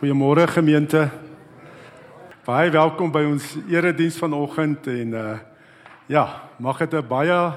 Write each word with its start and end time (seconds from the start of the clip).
Goeiemôre 0.00 0.48
gemeente. 0.48 1.10
Baie 2.46 2.70
welkom 2.72 3.10
by 3.12 3.20
ons 3.28 3.50
erediens 3.68 4.16
vanoggend 4.16 4.86
en 4.88 5.10
uh 5.12 5.34
ja, 6.08 6.22
mag 6.56 6.78
dit 6.80 6.94
'n 6.96 7.04
baie 7.04 7.52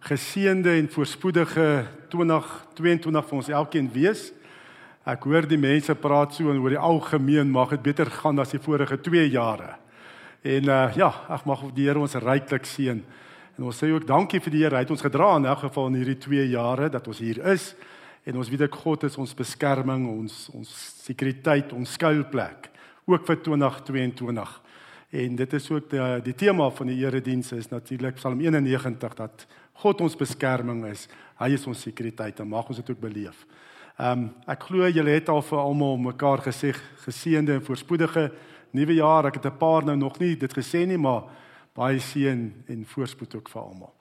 geseënde 0.00 0.70
en 0.80 0.88
voorspoedige 0.88 1.84
2022 2.08 3.26
vir 3.28 3.36
ons 3.36 3.48
elkeen 3.48 3.90
wees. 3.92 4.32
Ek 5.04 5.24
hoor 5.28 5.44
die 5.46 5.60
mense 5.60 5.94
praat 5.94 6.32
so 6.32 6.48
en 6.50 6.58
oor 6.64 6.70
die 6.72 6.80
algemeen 6.80 7.50
mag 7.50 7.68
dit 7.76 7.82
beter 7.82 8.08
gaan 8.10 8.38
as 8.38 8.56
die 8.56 8.64
vorige 8.64 8.96
2 8.96 9.28
jare. 9.28 9.76
En 10.42 10.64
uh 10.64 10.88
ja, 10.96 11.12
ek 11.28 11.44
mag 11.44 11.60
die 11.74 11.84
Here 11.84 12.00
ons 12.00 12.14
ryklik 12.14 12.64
seën. 12.64 13.04
En 13.58 13.64
ons 13.64 13.76
sê 13.76 13.92
ook 13.92 14.06
dankie 14.06 14.40
vir 14.40 14.52
die 14.52 14.62
Here. 14.62 14.76
Hy 14.76 14.88
het 14.88 14.90
ons 14.90 15.04
gedra 15.04 15.36
in 15.36 15.44
elk 15.44 15.58
geval 15.58 15.86
in 15.86 16.00
hierdie 16.00 16.18
2 16.18 16.48
jare 16.48 16.88
dat 16.88 17.06
ons 17.08 17.18
hier 17.18 17.44
is. 17.44 17.74
En 18.24 18.36
ons 18.40 18.48
weet 18.48 18.64
ek 18.66 18.76
God 18.80 19.04
is 19.04 19.18
ons 19.20 19.34
beskerming, 19.36 20.06
ons 20.08 20.36
ons 20.56 20.70
sekuriteit, 21.04 21.72
ons 21.76 21.96
skuilplek 21.98 22.70
ook 23.04 23.26
vir 23.26 23.40
2022. 23.44 24.54
En 25.14 25.36
dit 25.36 25.52
is 25.52 25.70
ook 25.70 25.90
die, 25.92 26.06
die 26.30 26.34
tema 26.34 26.70
van 26.74 26.88
die 26.90 26.96
erediens 27.04 27.52
is 27.52 27.68
natuurlik 27.70 28.16
Psalm 28.16 28.40
91 28.40 29.14
dat 29.14 29.44
God 29.84 30.00
ons 30.00 30.16
beskerming 30.16 30.86
is. 30.88 31.04
Hy 31.38 31.52
is 31.54 31.66
ons 31.68 31.84
sekuriteit 31.84 32.40
en 32.40 32.48
mag 32.48 32.68
ons 32.70 32.80
dit 32.80 32.90
ook 32.90 33.02
beleef. 33.02 33.44
Ehm 33.94 34.24
um, 34.24 34.26
ek 34.50 34.64
glo 34.66 34.88
julle 34.90 35.12
het 35.14 35.28
al 35.30 35.42
vir 35.46 35.60
almal 35.60 36.00
mekaar 36.02 36.40
gesê 36.42 36.72
geseënde 37.04 37.54
en 37.54 37.62
voorspoedige 37.62 38.24
nuwe 38.74 38.96
jaar. 38.98 39.28
Ek 39.28 39.38
het 39.38 39.46
'n 39.46 39.58
paar 39.58 39.84
nou 39.84 39.96
nog 39.96 40.18
nie 40.18 40.34
dit 40.36 40.52
gesê 40.52 40.86
nie, 40.86 40.98
maar 40.98 41.30
baie 41.74 42.00
seën 42.00 42.52
en 42.66 42.84
voorspoed 42.86 43.34
ook 43.34 43.48
vir 43.48 43.62
almal. 43.62 43.92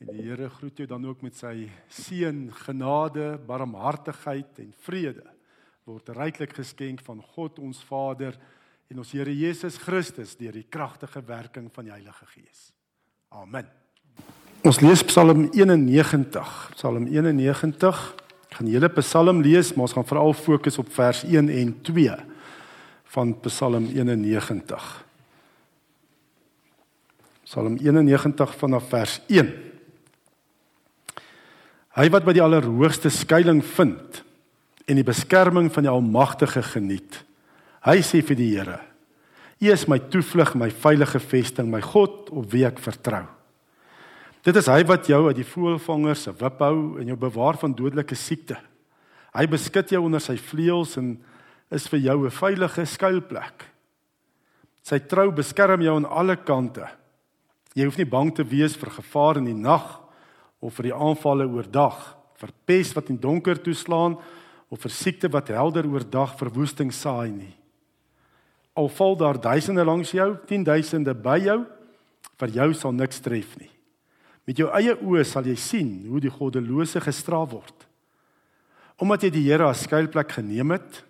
En 0.00 0.14
die 0.14 0.24
Here 0.24 0.48
groet 0.48 0.78
jou 0.80 0.86
dan 0.88 1.04
ook 1.04 1.20
met 1.20 1.36
sy 1.36 1.66
seën, 1.92 2.46
genade, 2.64 3.34
barmhartigheid 3.46 4.62
en 4.62 4.72
vrede 4.86 5.26
word 5.84 6.08
ryklik 6.16 6.54
geskenk 6.56 7.02
van 7.04 7.20
God 7.34 7.58
ons 7.60 7.82
Vader 7.84 8.36
en 8.90 9.02
ons 9.02 9.12
Here 9.12 9.32
Jesus 9.34 9.76
Christus 9.82 10.36
deur 10.40 10.56
die 10.56 10.64
kragtige 10.64 11.20
werking 11.28 11.68
van 11.74 11.88
die 11.88 11.92
Heilige 11.92 12.28
Gees. 12.32 12.70
Amen. 13.28 13.68
Ons 14.64 14.80
lees 14.80 15.04
Psalm 15.04 15.50
91. 15.52 16.56
Psalm 16.78 17.06
91. 17.06 18.02
Ek 18.48 18.56
gaan 18.56 18.68
die 18.68 18.76
hele 18.78 18.90
Psalm 19.00 19.44
lees, 19.44 19.74
maar 19.74 19.88
ons 19.88 19.96
gaan 19.98 20.08
veral 20.08 20.32
fokus 20.36 20.80
op 20.80 20.88
vers 20.96 21.26
1 21.28 21.52
en 21.52 21.76
2 21.86 22.20
van 23.16 23.34
Psalm 23.44 23.90
91. 23.92 24.92
Psalm 27.44 27.76
91 27.82 28.56
vanaf 28.64 28.88
vers 28.88 29.20
1. 29.28 29.69
Hy 31.98 32.06
wat 32.14 32.22
by 32.26 32.36
die 32.36 32.42
Allerhoogste 32.42 33.10
skuilings 33.10 33.66
vind 33.74 34.20
en 34.86 34.98
die 34.98 35.06
beskerming 35.06 35.70
van 35.74 35.86
die 35.86 35.90
Almagtige 35.90 36.62
geniet. 36.62 37.18
Hy 37.82 37.98
sê 38.06 38.20
vir 38.22 38.38
die 38.38 38.50
Here: 38.52 38.78
U 39.60 39.70
is 39.72 39.88
my 39.90 39.98
toevlug, 39.98 40.54
my 40.54 40.70
veilige 40.70 41.18
vesting, 41.18 41.70
my 41.70 41.82
God 41.82 42.30
op 42.30 42.46
wie 42.52 42.64
ek 42.66 42.78
vertrou. 42.82 43.24
Dit 44.46 44.56
is 44.56 44.70
hy 44.72 44.80
wat 44.88 45.08
jou 45.10 45.26
uit 45.28 45.36
die 45.36 45.44
voëlvangers 45.44 46.22
se 46.24 46.32
wip 46.32 46.62
hou 46.64 47.00
en 47.00 47.10
jou 47.10 47.16
bewaar 47.20 47.58
van 47.60 47.74
dodelike 47.76 48.16
siekte. 48.16 48.56
Hy 49.34 49.44
beskud 49.50 49.90
jou 49.92 50.00
onder 50.06 50.22
sy 50.22 50.38
vleuels 50.40 50.96
en 50.96 51.12
is 51.70 51.86
vir 51.90 52.00
jou 52.00 52.24
'n 52.24 52.30
veilige 52.30 52.86
skuilplek. 52.86 53.66
Sy 54.82 54.98
trou 54.98 55.30
beskerm 55.30 55.82
jou 55.82 55.96
aan 55.96 56.08
alle 56.08 56.36
kante. 56.36 56.88
Jy 57.74 57.84
hoef 57.84 57.98
nie 57.98 58.06
bang 58.06 58.34
te 58.34 58.44
wees 58.44 58.76
vir 58.76 58.90
gevaar 58.90 59.36
in 59.36 59.44
die 59.44 59.54
nag 59.54 59.99
of 60.60 60.76
vir 60.76 60.90
die 60.90 60.96
aanvalle 60.96 61.48
oordag, 61.48 61.98
vir 62.40 62.52
pes 62.68 62.92
wat 62.96 63.10
in 63.12 63.18
donker 63.20 63.58
toeslaan 63.60 64.16
of 64.70 64.84
vir 64.84 64.94
siekte 64.94 65.28
wat 65.32 65.50
helder 65.52 65.88
oordag 65.88 66.36
verwoesting 66.38 66.92
saai 66.94 67.32
nie. 67.32 67.54
Al 68.78 68.88
val 68.88 69.16
daar 69.18 69.40
duisende 69.40 69.84
langs 69.84 70.12
jou, 70.14 70.32
10000de 70.48 71.14
by 71.20 71.36
jou, 71.42 71.58
vir 72.40 72.54
jou 72.54 72.70
sal 72.76 72.94
niks 72.96 73.20
tref 73.20 73.56
nie. 73.60 73.70
Met 74.48 74.60
jou 74.60 74.70
eie 74.74 74.94
oë 74.96 75.24
sal 75.28 75.46
jy 75.46 75.56
sien 75.60 75.90
hoe 76.08 76.20
die 76.22 76.32
goddelose 76.32 77.02
gestraf 77.04 77.50
word. 77.52 77.86
Omdat 79.00 79.26
jy 79.26 79.30
die 79.34 79.46
Here 79.48 79.68
as 79.68 79.84
skuilplek 79.86 80.36
geneem 80.38 80.76
het, 80.76 81.02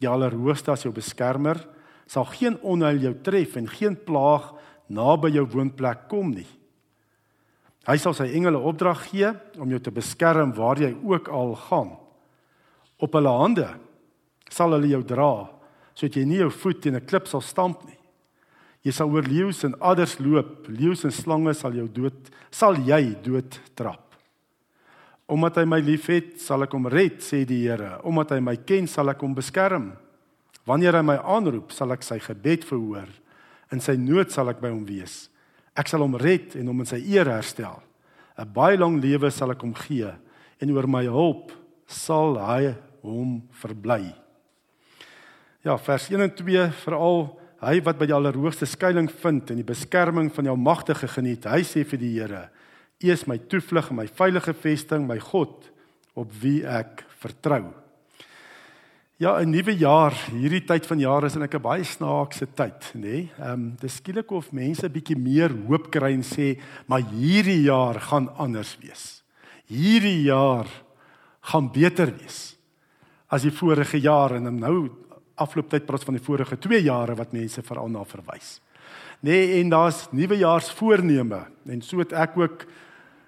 die 0.00 0.08
Allerhoogste 0.08 0.72
as 0.72 0.84
jou 0.86 0.92
beskermer, 0.94 1.60
sal 2.08 2.26
geen 2.32 2.56
onheil 2.64 3.00
jou 3.02 3.14
tref 3.24 3.56
en 3.60 3.68
geen 3.68 3.96
plaag 3.96 4.52
naby 4.88 5.34
jou 5.36 5.44
woonplek 5.52 6.06
kom 6.08 6.32
nie. 6.32 6.48
Hy 7.86 7.96
sal 7.96 8.14
sy 8.14 8.26
engele 8.34 8.58
opdrag 8.58 9.04
gee 9.10 9.30
om 9.58 9.70
jou 9.70 9.80
te 9.80 9.94
beskerm 9.94 10.52
waar 10.56 10.80
jy 10.80 10.94
ook 10.96 11.28
al 11.28 11.54
gaan. 11.68 11.94
Op 12.98 13.14
hulle 13.14 13.34
hande 13.38 13.68
sal 14.50 14.74
hulle 14.74 14.90
jou 14.90 15.04
dra 15.06 15.48
sodat 15.98 16.14
jy 16.14 16.24
nie 16.30 16.38
jou 16.38 16.50
voet 16.50 16.80
teen 16.82 16.94
'n 16.94 17.06
klip 17.06 17.26
sal 17.26 17.40
stamp 17.40 17.84
nie. 17.84 17.98
Jy 18.86 18.92
sal 18.92 19.10
oor 19.10 19.22
leeu's 19.22 19.64
en 19.64 19.74
adders 19.80 20.18
loop, 20.20 20.68
leeu's 20.68 21.04
en 21.04 21.10
slange 21.10 21.54
sal 21.54 21.72
jou 21.72 21.88
dood 21.88 22.30
sal 22.50 22.76
jy 22.76 23.16
dood 23.22 23.58
trap. 23.74 24.14
Omdat 25.28 25.56
hy 25.56 25.64
my 25.64 25.80
liefhet, 25.84 26.40
sal 26.40 26.64
ek 26.64 26.72
hom 26.72 26.86
red, 26.88 27.20
sê 27.20 27.42
die 27.44 27.66
Here. 27.66 27.98
Omdat 28.02 28.30
hy 28.30 28.40
my 28.40 28.56
ken, 28.56 28.86
sal 28.88 29.10
ek 29.12 29.20
hom 29.20 29.34
beskerm. 29.36 29.90
Wanneer 30.64 30.96
hy 30.96 31.02
my 31.04 31.18
aanroep, 31.20 31.72
sal 31.72 31.92
ek 31.92 32.02
sy 32.06 32.16
gebed 32.18 32.64
verhoor. 32.64 33.10
In 33.72 33.80
sy 33.84 33.98
nood 34.00 34.32
sal 34.32 34.48
ek 34.48 34.62
by 34.62 34.70
hom 34.72 34.86
wees. 34.88 35.28
Ek 35.78 35.86
sal 35.90 36.02
hom 36.02 36.16
red 36.18 36.56
en 36.58 36.70
hom 36.72 36.82
in 36.82 36.90
sy 36.90 36.98
eer 37.06 37.30
herstel. 37.30 37.78
'n 38.38 38.52
Baie 38.54 38.78
lang 38.78 38.98
lewe 39.02 39.30
sal 39.30 39.50
ek 39.50 39.62
hom 39.62 39.74
gee 39.74 40.10
en 40.60 40.70
oor 40.74 40.86
my 40.86 41.04
hulp 41.06 41.52
sal 41.86 42.38
hy 42.38 42.74
hom 43.02 43.42
verbly. 43.62 44.14
Ja, 45.64 45.76
vers 45.76 46.08
1 46.10 46.22
en 46.22 46.30
2 46.30 46.68
veral 46.84 47.38
hy 47.62 47.80
wat 47.82 47.98
by 47.98 48.06
die 48.06 48.14
allerhoogste 48.14 48.66
skuilings 48.66 49.14
vind 49.22 49.50
en 49.50 49.58
die 49.58 49.66
beskerming 49.66 50.30
van 50.34 50.46
jou 50.46 50.56
magtige 50.56 51.08
geniet. 51.10 51.48
Hy 51.50 51.62
sê 51.66 51.84
vir 51.84 51.98
die 51.98 52.14
Here: 52.20 52.48
U 53.02 53.10
is 53.10 53.26
my 53.26 53.38
toevlug 53.38 53.90
en 53.90 53.96
my 53.96 54.06
veilige 54.06 54.54
vesting, 54.54 55.06
my 55.06 55.18
God 55.18 55.70
op 56.14 56.30
wie 56.42 56.64
ek 56.66 57.04
vertrou. 57.22 57.74
Ja, 59.18 59.40
'n 59.42 59.50
nuwe 59.50 59.74
jaar, 59.74 60.14
hierdie 60.30 60.62
tyd 60.62 60.86
van 60.86 61.00
jaar 61.02 61.24
is 61.24 61.34
ek 61.34 61.54
'n 61.54 61.60
baie 61.60 61.82
snaakse 61.82 62.46
tyd, 62.54 62.94
nê? 62.94 63.00
Nee? 63.00 63.30
Ehm 63.40 63.50
um, 63.52 63.76
dis 63.80 63.96
skielik 63.96 64.30
of 64.30 64.52
mense 64.52 64.88
bietjie 64.88 65.18
meer 65.18 65.50
hoop 65.66 65.90
kry 65.90 66.12
en 66.14 66.22
sê, 66.22 66.56
maar 66.86 67.02
hierdie 67.02 67.62
jaar 67.62 67.98
gaan 68.00 68.28
anders 68.38 68.78
wees. 68.80 69.24
Hierdie 69.66 70.22
jaar 70.22 70.68
gaan 71.42 71.68
beter 71.72 72.14
wees 72.14 72.56
as 73.28 73.42
die 73.42 73.50
vorige 73.50 73.98
jaar 73.98 74.36
en 74.36 74.60
nou 74.60 74.88
aflooptyd 75.34 75.86
praat 75.86 76.04
van 76.04 76.14
die 76.14 76.22
vorige 76.24 76.56
2 76.56 76.82
jare 76.82 77.16
wat 77.16 77.32
mense 77.32 77.62
veral 77.62 77.88
na 77.88 78.04
verwys. 78.04 78.60
Nê, 79.20 79.30
nee, 79.30 79.60
en 79.60 79.68
daar's 79.68 80.12
nuwejaarsvoorneme 80.12 81.46
en 81.66 81.82
so 81.82 81.98
het 81.98 82.12
ek 82.12 82.38
ook 82.38 82.66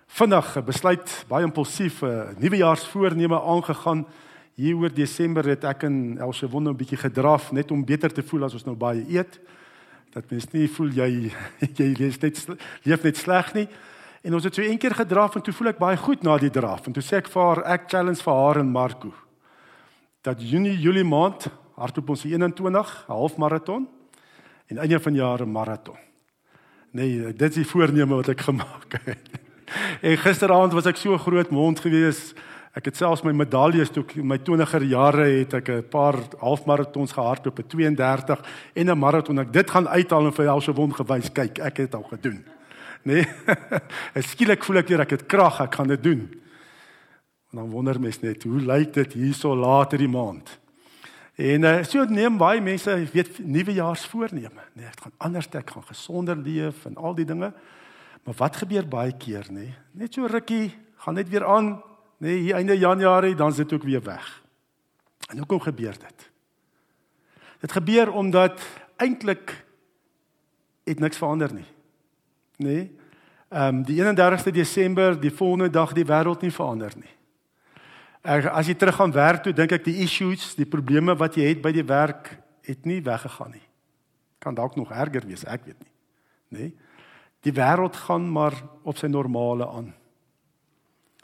vinnig 0.06 0.64
besluit 0.64 1.26
baie 1.28 1.44
impulsief 1.44 2.02
'n 2.02 2.36
nuwejaarsvoorneme 2.38 3.42
aangegaan 3.42 4.06
hier 4.54 4.76
oor 4.76 4.92
Desember 4.94 5.44
het 5.44 5.64
ek 5.64 5.82
en 5.82 6.18
Elsje 6.18 6.48
wonder 6.48 6.72
'n 6.72 6.76
bietjie 6.76 6.98
gedraf 6.98 7.52
net 7.52 7.70
om 7.70 7.84
beter 7.84 8.12
te 8.12 8.22
voel 8.22 8.44
as 8.44 8.54
ons 8.54 8.64
nou 8.64 8.76
baie 8.76 9.04
eet. 9.08 9.40
Dat 10.12 10.30
mens 10.30 10.50
nie 10.52 10.68
voel 10.68 10.90
jy 10.90 11.32
jy 11.78 11.94
leef 11.98 12.20
net 12.20 12.46
leef 12.82 13.02
net 13.02 13.16
sleg 13.16 13.54
nie. 13.54 13.68
En 14.22 14.34
ons 14.34 14.44
het 14.44 14.54
so 14.54 14.62
een 14.62 14.78
keer 14.78 14.94
gedraf 14.94 15.34
en 15.36 15.42
toe 15.42 15.54
voel 15.54 15.68
ek 15.68 15.78
baie 15.78 15.96
goed 15.96 16.22
na 16.22 16.38
die 16.38 16.50
draf. 16.50 16.86
En 16.86 16.92
toe 16.92 17.02
sê 17.02 17.16
ek 17.16 17.28
vir 17.28 17.42
haar 17.42 17.64
ek 17.64 17.88
challenge 17.88 18.22
vir 18.22 18.34
haar 18.34 18.58
en 18.58 18.70
Marco 18.70 19.12
dat 20.20 20.36
Junie 20.50 20.76
Julie 20.76 21.04
maand 21.04 21.48
hardloop 21.80 22.12
ons 22.12 22.24
21 22.24 23.04
halfmaraton 23.08 23.86
en 24.70 24.78
einde 24.78 25.00
van 25.00 25.14
jaar 25.14 25.40
'n 25.40 25.52
maraton. 25.52 25.96
Nee, 26.92 27.32
dit 27.32 27.48
is 27.48 27.54
die 27.54 27.66
voorneme 27.66 28.14
wat 28.14 28.28
ek 28.28 28.40
gemaak 28.40 29.00
het. 29.04 29.28
En 30.02 30.18
gisteraand 30.18 30.72
was 30.72 30.86
ek 30.86 30.96
so 30.96 31.18
groot 31.18 31.50
mond 31.50 31.80
geweest 31.80 32.34
Ek 32.70 32.86
het 32.86 33.00
selfs 33.00 33.24
my 33.26 33.32
medaljes 33.34 33.90
toe 33.90 34.04
my 34.22 34.36
20er 34.46 34.84
jare 34.86 35.24
het 35.26 35.54
ek 35.58 35.68
'n 35.68 35.88
paar 35.90 36.14
halfmaratons 36.38 37.12
gehardloop, 37.12 37.58
'n 37.58 37.66
32 37.66 38.40
en 38.74 38.90
'n 38.90 38.98
maraton. 38.98 39.38
Ek 39.38 39.52
dit 39.52 39.70
gaan 39.70 39.88
uithaal 39.88 40.26
en 40.26 40.32
vir 40.32 40.46
Elsje 40.46 40.72
won 40.72 40.94
gewys. 40.94 41.32
Kyk, 41.32 41.58
ek 41.58 41.76
het 41.76 41.90
dit 41.90 41.94
al 41.94 42.08
gedoen. 42.08 42.44
Nee. 43.02 43.24
Skielik 44.30 44.62
voel 44.62 44.76
ek 44.76 44.88
weer 44.88 45.00
ek 45.00 45.10
het 45.10 45.26
krag, 45.26 45.60
ek 45.60 45.74
gaan 45.74 45.88
dit 45.88 46.02
doen. 46.02 46.28
En 47.50 47.58
dan 47.58 47.70
wonder 47.70 48.00
mens 48.00 48.20
net, 48.20 48.42
hoe 48.42 48.60
lyk 48.60 48.92
dit 48.92 49.12
hierso 49.12 49.56
later 49.56 49.98
die 49.98 50.08
maand? 50.08 50.60
En 51.34 51.62
uh, 51.62 51.82
so 51.82 52.04
neem 52.04 52.36
baie 52.36 52.60
mense, 52.60 52.92
weet, 53.12 53.38
nuwejaarsvoorneme. 53.38 54.62
Nee, 54.74 54.84
dit 54.84 55.00
gaan 55.00 55.12
anders, 55.16 55.48
ek 55.48 55.70
gaan 55.70 55.82
gesonder 55.82 56.36
leef 56.36 56.84
en 56.84 56.96
al 56.96 57.14
die 57.14 57.24
dinge. 57.24 57.52
Maar 58.24 58.34
wat 58.36 58.56
gebeur 58.56 58.86
baie 58.86 59.16
keer, 59.16 59.48
nê? 59.48 59.54
Nee? 59.54 59.74
Net 59.92 60.14
so 60.14 60.28
rukkie, 60.28 60.74
gaan 60.96 61.14
net 61.14 61.28
weer 61.32 61.46
aan, 61.48 61.80
nee, 62.20 62.38
hier 62.44 62.60
einde 62.60 62.76
Januarie 62.78 63.34
dan 63.34 63.50
is 63.50 63.60
dit 63.62 63.72
ook 63.72 63.82
weer 63.88 64.02
weg. 64.02 64.28
En 65.28 65.38
hoekom 65.38 65.60
gebeur 65.60 65.96
dit? 65.98 66.30
Dit 67.60 67.72
gebeur 67.72 68.12
omdat 68.12 68.60
eintlik 68.96 69.64
het 70.84 70.98
niks 71.00 71.16
verander 71.16 71.52
nie. 71.54 71.68
Nee. 72.56 72.90
Ehm 73.48 73.80
um, 73.80 73.82
die 73.84 73.98
31ste 74.02 74.52
Desember, 74.52 75.20
die 75.20 75.32
volgende 75.34 75.70
dag 75.70 75.92
die 75.92 76.06
wêreld 76.06 76.40
nie 76.40 76.52
verander 76.52 76.92
nie. 76.96 77.14
Ek 78.22 78.46
as 78.52 78.68
jy 78.68 78.74
terug 78.74 78.94
gaan 79.00 79.12
werk 79.12 79.42
toe, 79.42 79.52
dink 79.56 79.72
ek 79.72 79.84
die 79.84 79.96
issues, 80.04 80.52
die 80.54 80.68
probleme 80.68 81.16
wat 81.16 81.38
jy 81.40 81.48
het 81.48 81.62
by 81.64 81.72
die 81.72 81.86
werk 81.86 82.36
het 82.68 82.84
nie 82.84 83.00
weggegaan 83.02 83.50
nie. 83.56 83.66
Kan 84.38 84.54
dalk 84.54 84.76
nog 84.76 84.92
erger 84.92 85.26
wees, 85.26 85.44
ek 85.44 85.64
weet 85.66 85.78
nie. 85.80 85.92
Nê? 86.50 86.58
Nee? 86.58 86.72
Die 87.40 87.54
wêreld 87.56 87.96
gaan 87.96 88.26
maar 88.28 88.52
op 88.84 88.98
sy 89.00 89.08
normale 89.08 89.64
aan. 89.68 89.94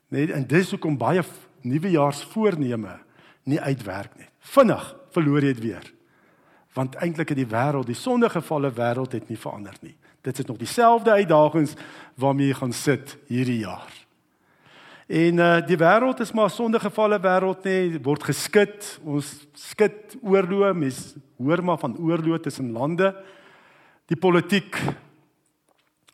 Nee? 0.08 0.32
En 0.32 0.46
dis 0.46 0.70
hoekom 0.70 0.98
baie 0.98 1.22
nuwejaarsvoorneme 1.66 2.98
nie 3.50 3.60
uitwerk 3.60 4.16
nie. 4.18 4.28
Vinnig 4.54 4.88
verloor 5.14 5.42
jy 5.42 5.52
dit 5.54 5.62
weer. 5.64 5.92
Want 6.76 6.98
eintlik 7.00 7.32
het 7.32 7.40
die 7.40 7.48
wêreld, 7.48 7.88
die 7.88 7.98
sondegevalle 7.98 8.70
wêreld 8.76 9.14
het 9.16 9.30
nie 9.30 9.38
verander 9.40 9.76
nie. 9.80 9.94
Dit 10.26 10.38
is 10.38 10.48
nog 10.48 10.58
dieselfde 10.58 11.10
uitdagings 11.10 11.76
waarmee 12.14 12.50
jy 12.50 12.58
gaan 12.58 12.74
sit 12.74 13.16
hierdie 13.30 13.62
jaar. 13.62 13.92
En 15.06 15.38
uh 15.38 15.60
die 15.66 15.78
wêreld 15.78 16.20
is 16.20 16.32
maar 16.34 16.50
sondegevalle 16.50 17.20
wêreld 17.22 17.62
nê, 17.64 17.76
word 18.02 18.26
geskit. 18.26 18.96
Ons 19.06 19.46
skit 19.54 20.16
oorlog, 20.20 20.74
mens 20.74 21.14
hoor 21.38 21.62
maar 21.62 21.78
van 21.78 21.94
oorlog 21.98 22.42
tussen 22.42 22.72
lande. 22.74 23.12
Die 24.10 24.18
politiek 24.18 24.74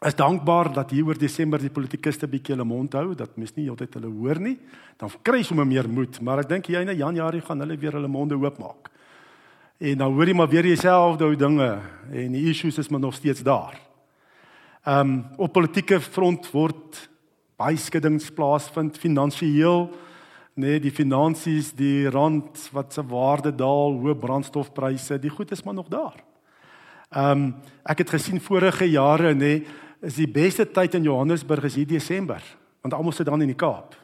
is 0.06 0.16
dankbaar 0.18 0.72
dat 0.74 0.90
hier 0.90 1.06
oor 1.06 1.18
Desember 1.18 1.60
die 1.62 1.70
politikuste 1.70 2.26
bietjie 2.26 2.56
hulle 2.56 2.66
mond 2.66 2.94
hou, 2.98 3.12
dat 3.14 3.36
mens 3.38 3.54
nie 3.54 3.68
altyd 3.70 3.94
hulle 3.98 4.10
hoor 4.10 4.40
nie. 4.42 4.56
Dan 4.98 5.12
kry 5.22 5.42
jy 5.42 5.50
sommer 5.52 5.68
meer 5.68 5.88
moed, 5.88 6.18
maar 6.20 6.42
ek 6.42 6.48
dink 6.50 6.70
in 6.72 6.90
Januarie 6.98 7.42
gaan 7.46 7.62
hulle 7.62 7.78
weer 7.78 7.94
hulle 7.98 8.10
monde 8.10 8.34
oopmaak. 8.34 8.90
En 9.82 9.98
dan 9.98 10.12
hoor 10.14 10.30
jy 10.30 10.34
maar 10.38 10.50
weer 10.50 10.66
dieselfde 10.66 11.26
ou 11.26 11.36
dinge 11.38 11.70
en 12.10 12.34
die 12.34 12.44
issues 12.50 12.78
is 12.78 12.90
maar 12.90 13.02
nog 13.02 13.14
steeds 13.14 13.42
daar. 13.42 13.78
Ehm 14.82 15.00
um, 15.00 15.24
op 15.38 15.52
politieke 15.52 16.00
front 16.00 16.50
word 16.50 17.08
baie 17.58 17.78
skuddings 17.78 18.30
plaasvind 18.34 18.98
finansiëel 18.98 19.86
nee 20.58 20.80
die 20.82 20.90
finansies 20.90 21.70
die 21.78 22.10
rand 22.10 22.68
wat 22.74 22.92
se 22.92 23.04
waarde 23.06 23.52
daal 23.54 23.94
hoë 24.02 24.16
brandstofpryse 24.18 25.20
die 25.22 25.30
goed 25.30 25.52
is 25.54 25.62
maar 25.62 25.74
nog 25.74 25.88
daar. 25.88 26.18
Ehm 27.10 27.30
um, 27.30 27.54
ek 27.86 28.02
het 28.02 28.10
gesien 28.10 28.40
vorige 28.40 28.90
jare 28.90 29.34
nê 29.34 29.38
nee, 29.38 29.64
is 30.02 30.18
die 30.18 30.28
beste 30.28 30.66
tyd 30.66 30.94
in 30.98 31.06
Johannesburg 31.06 31.64
is 31.64 31.78
hier 31.78 31.86
Desember 31.86 32.42
want 32.82 32.94
almal 32.94 33.14
sit 33.14 33.28
dan 33.28 33.42
in 33.44 33.52
die 33.52 33.58
Kaap. 33.58 33.94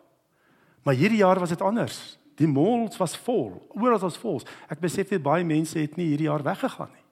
Maar 0.86 0.94
hierdie 0.94 1.18
jaar 1.18 1.40
was 1.42 1.50
dit 1.50 1.62
anders. 1.62 2.18
Die 2.38 2.46
malls 2.46 2.96
was 3.00 3.16
vol, 3.26 3.56
oral 3.74 3.98
was 3.98 4.18
vol. 4.22 4.38
Ek 4.70 4.78
besef 4.78 5.10
net 5.10 5.24
baie 5.24 5.42
mense 5.44 5.74
het 5.80 5.96
nie 5.98 6.12
hierdie 6.12 6.28
jaar 6.28 6.44
weggegaan 6.46 6.92
nie. 6.92 7.04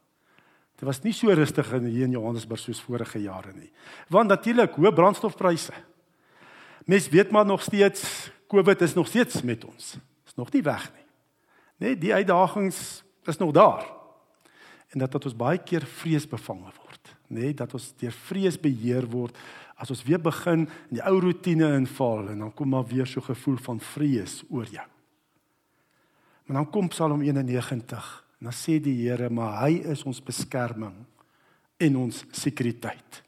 Dit 0.77 0.87
was 0.87 1.01
nie 1.03 1.15
so 1.17 1.33
rustig 1.35 1.73
in 1.75 1.89
hier 1.91 2.07
in 2.07 2.15
Johannesburg 2.15 2.61
soos 2.61 2.83
vorige 2.85 3.19
jare 3.25 3.51
nie. 3.57 3.71
Want 4.13 4.31
natuurlik 4.31 4.77
hoë 4.79 4.93
brandstofpryse. 4.95 5.75
Mes 6.87 7.09
weet 7.11 7.33
maar 7.35 7.49
nog 7.49 7.65
steeds 7.65 8.31
COVID 8.47 8.85
is 8.87 8.95
nog 8.95 9.09
steeds 9.11 9.43
met 9.43 9.65
ons. 9.67 9.97
Is 10.27 10.37
nog 10.39 10.53
nie 10.55 10.63
weg 10.63 10.85
nie. 10.95 11.07
Nee, 11.83 11.99
die 11.99 12.15
uitdagings 12.15 13.03
is 13.27 13.41
nog 13.43 13.51
daar. 13.57 13.83
En 14.95 15.03
dat 15.03 15.13
dat 15.13 15.25
ons 15.25 15.37
baie 15.37 15.59
keer 15.59 15.83
vreesbevange 15.83 16.71
word, 16.71 16.86
nê, 17.29 17.41
nee, 17.41 17.55
dat 17.55 17.75
ons 17.75 17.93
deur 18.01 18.15
vrees 18.27 18.59
beheer 18.61 19.07
word 19.11 19.37
as 19.77 19.91
ons 19.93 20.03
weer 20.07 20.21
begin 20.23 20.65
in 20.89 20.99
die 20.99 21.05
ou 21.05 21.19
rotine 21.21 21.69
inval 21.77 22.31
en 22.33 22.47
dan 22.47 22.53
kom 22.57 22.71
maar 22.73 22.87
weer 22.89 23.09
so 23.09 23.21
gevoel 23.21 23.59
van 23.61 23.81
vrees 23.81 24.41
oor 24.49 24.69
jou. 24.73 24.87
Maar 26.47 26.63
dan 26.63 26.71
kom 26.71 26.89
Psalm 26.89 27.21
91 27.23 28.25
en 28.39 28.49
dan 28.49 28.55
sê 28.55 28.79
die 28.81 28.95
Here, 29.03 29.29
maar 29.31 29.61
hy 29.65 29.83
is 29.93 30.05
ons 30.07 30.23
beskerming 30.23 30.95
en 31.83 31.97
ons 31.97 32.23
sekuriteit. 32.33 33.23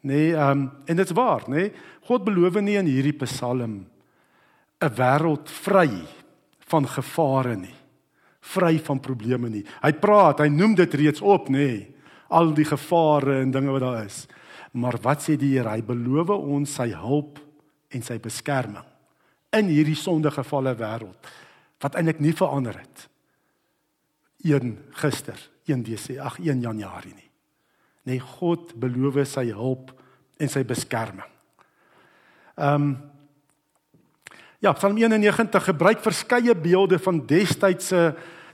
Nee, 0.00 0.32
ehm 0.34 0.50
um, 0.50 0.70
en 0.86 0.96
dit's 0.96 1.14
waar, 1.14 1.44
nê? 1.50 1.68
Nee? 1.68 1.72
God 2.08 2.24
beloof 2.24 2.60
nie 2.62 2.78
in 2.78 2.86
hierdie 2.86 3.16
Psalm 3.26 3.86
'n 4.80 4.94
wêreld 4.94 5.50
vry 5.50 5.90
van 6.70 6.86
gevare 6.86 7.56
nie. 7.56 7.74
Vry 8.40 8.78
van 8.78 9.00
probleme 9.00 9.48
nie. 9.48 9.64
Hy 9.82 9.92
praat, 9.92 10.38
hy 10.40 10.48
noem 10.48 10.74
dit 10.74 10.94
reeds 10.94 11.20
op, 11.20 11.48
nê? 11.48 11.58
Nee? 11.58 11.97
Al 12.28 12.52
die 12.56 12.66
gevare 12.68 13.40
en 13.42 13.52
dinge 13.54 13.72
wat 13.72 13.84
daar 13.84 14.04
is. 14.04 14.26
Maar 14.72 14.98
wat 15.02 15.24
sê 15.24 15.36
die 15.40 15.54
Here? 15.56 15.70
Hy 15.72 15.82
beloof 15.82 16.34
ons 16.36 16.74
sy 16.80 16.90
hulp 16.92 17.40
en 17.94 18.04
sy 18.04 18.18
beskerming 18.20 18.84
in 19.56 19.70
hierdie 19.72 19.96
sondegevalle 19.96 20.74
wêreld 20.76 21.30
wat 21.80 21.94
eintlik 21.96 22.18
nie 22.20 22.34
verander 22.36 22.76
het. 22.76 23.06
1 24.44 24.74
gister, 25.00 25.38
1 25.64 25.86
Desember, 25.86 26.26
ag 26.26 26.36
1 26.42 26.60
Januarie 26.66 27.14
nie 27.14 27.28
nee 28.08 28.20
God 28.22 28.72
beloof 28.80 29.20
sy 29.28 29.50
hulp 29.52 29.92
en 30.40 30.50
sy 30.50 30.64
beskerming. 30.66 31.28
Ehm 32.56 32.90
um, 32.90 32.90
Ja, 34.58 34.72
Psalm 34.74 34.96
91 34.98 35.68
gebruik 35.68 36.00
verskeie 36.02 36.50
beelde 36.58 36.96
van 36.98 37.20
destydse 37.30 38.08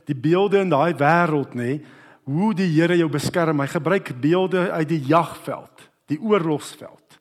die 0.05 0.17
beelde 0.17 0.59
in 0.61 0.69
daai 0.69 0.93
wêreld 1.01 1.55
nê, 1.57 1.79
hoe 2.25 2.53
die 2.57 2.69
Here 2.73 2.97
jou 2.97 3.09
beskerm. 3.13 3.61
Hy 3.61 3.69
gebruik 3.73 4.13
beelde 4.21 4.71
uit 4.73 4.89
die 4.89 5.03
jagveld, 5.09 5.89
die 6.11 6.21
oorlogsveld. 6.21 7.19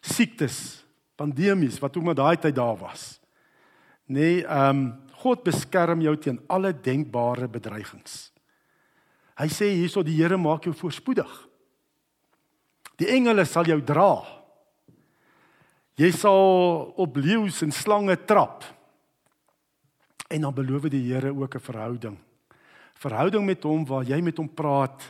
Siektes, 0.00 0.84
pandemies 1.16 1.80
wat 1.82 1.96
ook 1.96 2.04
maar 2.04 2.18
daai 2.18 2.36
tyd 2.40 2.56
daar 2.56 2.76
was. 2.80 3.16
Nê, 4.06 4.44
ehm 4.44 4.70
um, 4.70 4.86
God 5.16 5.40
beskerm 5.42 6.02
jou 6.04 6.12
teen 6.20 6.36
alle 6.52 6.70
denkbare 6.70 7.48
bedreigings. 7.48 8.28
Hy 9.40 9.46
sê 9.50 9.70
hierso 9.72 10.04
die 10.04 10.14
Here 10.14 10.36
maak 10.38 10.68
jou 10.68 10.74
voorspoedig. 10.76 11.30
Die 13.00 13.08
engele 13.10 13.46
sal 13.48 13.66
jou 13.66 13.80
dra. 13.80 14.20
Jy 15.96 16.12
sal 16.12 16.92
op 17.00 17.16
leeu's 17.16 17.62
en 17.64 17.72
slange 17.72 18.16
trap. 18.28 18.64
En 20.28 20.44
dan 20.44 20.54
beloof 20.54 20.90
die 20.92 21.02
Here 21.08 21.32
ook 21.32 21.56
'n 21.56 21.64
verhouding. 21.64 22.18
Verhouding 23.02 23.44
met 23.46 23.64
hom 23.68 23.84
waar 23.88 24.06
jy 24.08 24.20
met 24.24 24.38
hom 24.40 24.48
praat 24.48 25.04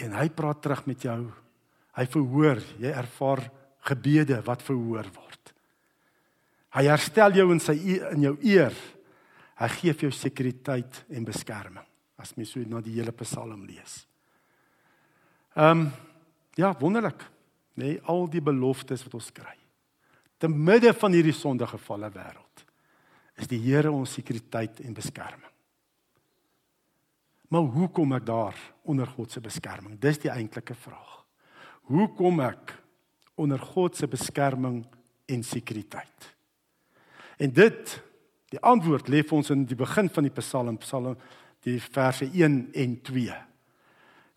en 0.00 0.14
hy 0.16 0.28
praat 0.34 0.62
terug 0.64 0.84
met 0.88 1.04
jou. 1.04 1.20
Hy 1.94 2.06
verhoor, 2.10 2.62
jy 2.82 2.90
ervaar 2.90 3.44
gebede 3.86 4.40
wat 4.46 4.64
verhoor 4.64 5.10
word. 5.14 5.52
Hy 6.74 6.86
herstel 6.88 7.36
jou 7.38 7.50
in 7.54 7.60
sy 7.62 7.76
e, 7.78 7.98
in 8.16 8.24
jou 8.26 8.34
eer. 8.42 8.74
Hy 9.60 9.68
gee 9.76 9.94
vir 9.94 10.08
jou 10.08 10.16
sekuriteit 10.16 11.04
en 11.14 11.28
beskerming. 11.28 11.84
As 12.18 12.32
mens 12.38 12.54
so 12.54 12.64
na 12.66 12.80
die 12.82 12.96
hele 12.96 13.14
Psalm 13.20 13.62
lees. 13.68 14.02
Ehm 15.54 15.86
um, 15.86 15.86
Ja, 16.54 16.70
wonderlik, 16.78 17.18
nê, 17.74 17.96
nee, 17.96 18.00
al 18.06 18.28
die 18.30 18.42
beloftes 18.44 19.02
wat 19.06 19.16
ons 19.18 19.32
kry. 19.34 19.56
Te 20.38 20.46
midde 20.50 20.92
van 20.94 21.14
hierdie 21.14 21.34
sondige 21.34 21.74
gevalle 21.74 22.10
wêreld 22.14 22.62
is 23.42 23.50
die 23.50 23.58
Here 23.58 23.90
ons 23.90 24.12
sekuriteit 24.14 24.78
en 24.84 24.94
beskerming. 24.94 25.53
Maar 27.48 27.68
hoe 27.74 27.88
kom 27.92 28.14
ek 28.16 28.26
daar 28.26 28.56
onder 28.82 29.06
God 29.06 29.32
se 29.32 29.40
beskerming? 29.40 29.98
Dis 30.00 30.18
die 30.22 30.32
eintlike 30.32 30.74
vraag. 30.74 31.20
Hoe 31.90 32.08
kom 32.16 32.40
ek 32.40 32.72
onder 33.34 33.60
God 33.60 33.96
se 33.96 34.08
beskerming 34.08 34.84
en 35.26 35.42
sekuriteit? 35.44 36.30
En 37.36 37.52
dit 37.52 37.96
die 38.54 38.62
antwoord 38.62 39.08
lê 39.10 39.24
vir 39.26 39.36
ons 39.36 39.50
in 39.50 39.64
die 39.66 39.78
begin 39.78 40.08
van 40.12 40.28
die 40.28 40.34
Psalm, 40.38 40.78
Psalm 40.78 41.16
die 41.64 41.80
verse 41.80 42.26
1 42.28 42.58
en 42.76 42.96
2. 43.02 43.36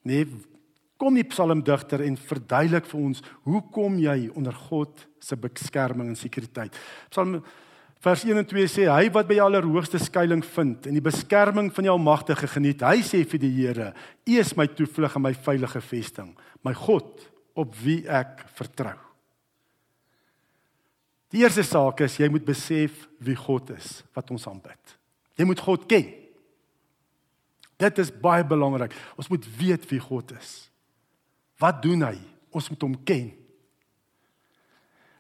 Nee, 0.08 0.28
kom 0.98 1.18
die 1.20 1.28
psalmdigter 1.28 2.02
en 2.06 2.18
verduidelik 2.18 2.88
vir 2.90 3.02
ons 3.02 3.22
hoe 3.46 3.62
kom 3.74 4.00
jy 4.02 4.32
onder 4.34 4.56
God 4.68 5.06
se 5.22 5.38
beskerming 5.38 6.10
en 6.14 6.20
sekuriteit. 6.20 6.78
Psalm 7.12 7.42
vers 8.04 8.24
1 8.24 8.38
en 8.38 8.46
2 8.46 8.68
sê 8.70 8.86
hy 8.92 9.08
wat 9.14 9.28
by 9.30 9.38
die 9.38 9.44
allerhoogste 9.44 10.00
skuilings 10.02 10.50
vind 10.54 10.86
en 10.90 10.98
die 10.98 11.04
beskerming 11.04 11.72
van 11.74 11.88
die 11.88 11.92
Almagtige 11.92 12.50
geniet. 12.52 12.86
Hy 12.86 13.02
sê 13.06 13.24
vir 13.28 13.42
die 13.42 13.54
Here: 13.56 13.94
U 14.28 14.38
is 14.38 14.54
my 14.58 14.68
toevlug 14.68 15.18
en 15.18 15.26
my 15.26 15.34
veilige 15.34 15.82
vesting, 15.82 16.32
my 16.64 16.76
God 16.78 17.26
op 17.58 17.74
wie 17.82 18.04
ek 18.06 18.46
vertrou. 18.58 18.96
Die 21.34 21.42
eerste 21.44 21.66
saak 21.66 22.06
is 22.06 22.16
jy 22.22 22.30
moet 22.32 22.46
besef 22.48 23.04
wie 23.20 23.36
God 23.36 23.74
is 23.76 24.00
wat 24.16 24.30
ons 24.32 24.46
aanbid. 24.48 24.96
Jy 25.38 25.48
moet 25.50 25.62
God 25.62 25.84
ken. 25.90 26.08
Dit 27.78 28.00
is 28.02 28.10
baie 28.10 28.46
belangrik. 28.48 28.96
Ons 29.20 29.30
moet 29.30 29.44
weet 29.60 29.84
wie 29.92 30.00
God 30.02 30.32
is. 30.38 30.70
Wat 31.62 31.82
doen 31.84 32.06
hy? 32.08 32.16
Ons 32.56 32.70
moet 32.72 32.86
hom 32.86 32.96
ken. 33.06 33.28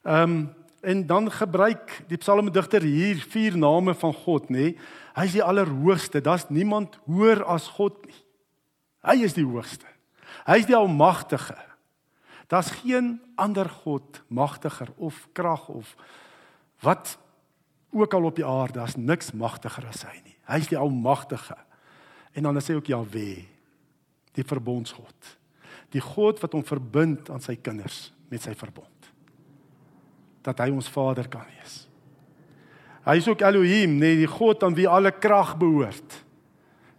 Ehm 0.08 0.24
um, 0.24 0.40
en 0.82 1.06
dan 1.08 1.30
gebruik 1.32 2.04
die 2.10 2.20
psalmdigter 2.22 2.84
hier 2.86 3.22
vier 3.32 3.58
name 3.58 3.96
van 3.98 4.14
God, 4.14 4.50
nê? 4.54 4.76
Hy 5.18 5.26
is 5.26 5.38
die 5.38 5.44
allerhoogste. 5.44 6.22
Daar's 6.22 6.48
niemand 6.54 7.00
hoër 7.08 7.44
as 7.50 7.68
God 7.78 7.98
nie. 8.06 8.18
Hy 9.08 9.16
is 9.26 9.34
die 9.38 9.46
hoogste. 9.46 9.88
Hy 10.48 10.60
is 10.62 10.68
die 10.70 10.78
almagtige. 10.78 11.58
Daar's 12.48 12.72
geen 12.84 13.18
ander 13.36 13.70
God 13.84 14.22
magtiger 14.28 14.92
of 14.98 15.26
krag 15.34 15.68
of 15.70 15.96
wat 16.86 17.18
ook 17.92 18.14
al 18.14 18.28
op 18.30 18.38
die 18.38 18.46
aarde, 18.46 18.80
daar's 18.80 19.00
niks 19.00 19.32
magtiger 19.34 19.88
as 19.90 20.04
hy 20.06 20.16
nie. 20.22 20.36
Hy 20.48 20.60
is 20.62 20.70
die 20.70 20.80
almagtige. 20.80 21.58
En 22.38 22.46
dan 22.46 22.62
sê 22.62 22.76
ook 22.78 22.92
Jahwe, 22.92 23.42
die 24.38 24.46
verbondsgod 24.46 25.38
die 25.94 26.04
God 26.04 26.42
wat 26.44 26.56
hom 26.56 26.66
verbind 26.68 27.32
aan 27.32 27.44
sy 27.44 27.56
kinders 27.60 28.08
met 28.32 28.44
sy 28.44 28.54
verbond. 28.58 28.97
Dat 30.48 30.64
hy 30.64 30.72
ons 30.72 30.88
Vader 30.92 31.28
kan 31.32 31.44
wees. 31.58 31.82
Hy 33.08 33.16
is 33.20 33.28
ook 33.28 33.44
Elohim, 33.44 33.98
nee, 34.02 34.18
die 34.20 34.30
God 34.30 34.64
aan 34.68 34.76
wie 34.76 34.88
alle 34.88 35.14
krag 35.16 35.54
behoort. 35.60 36.18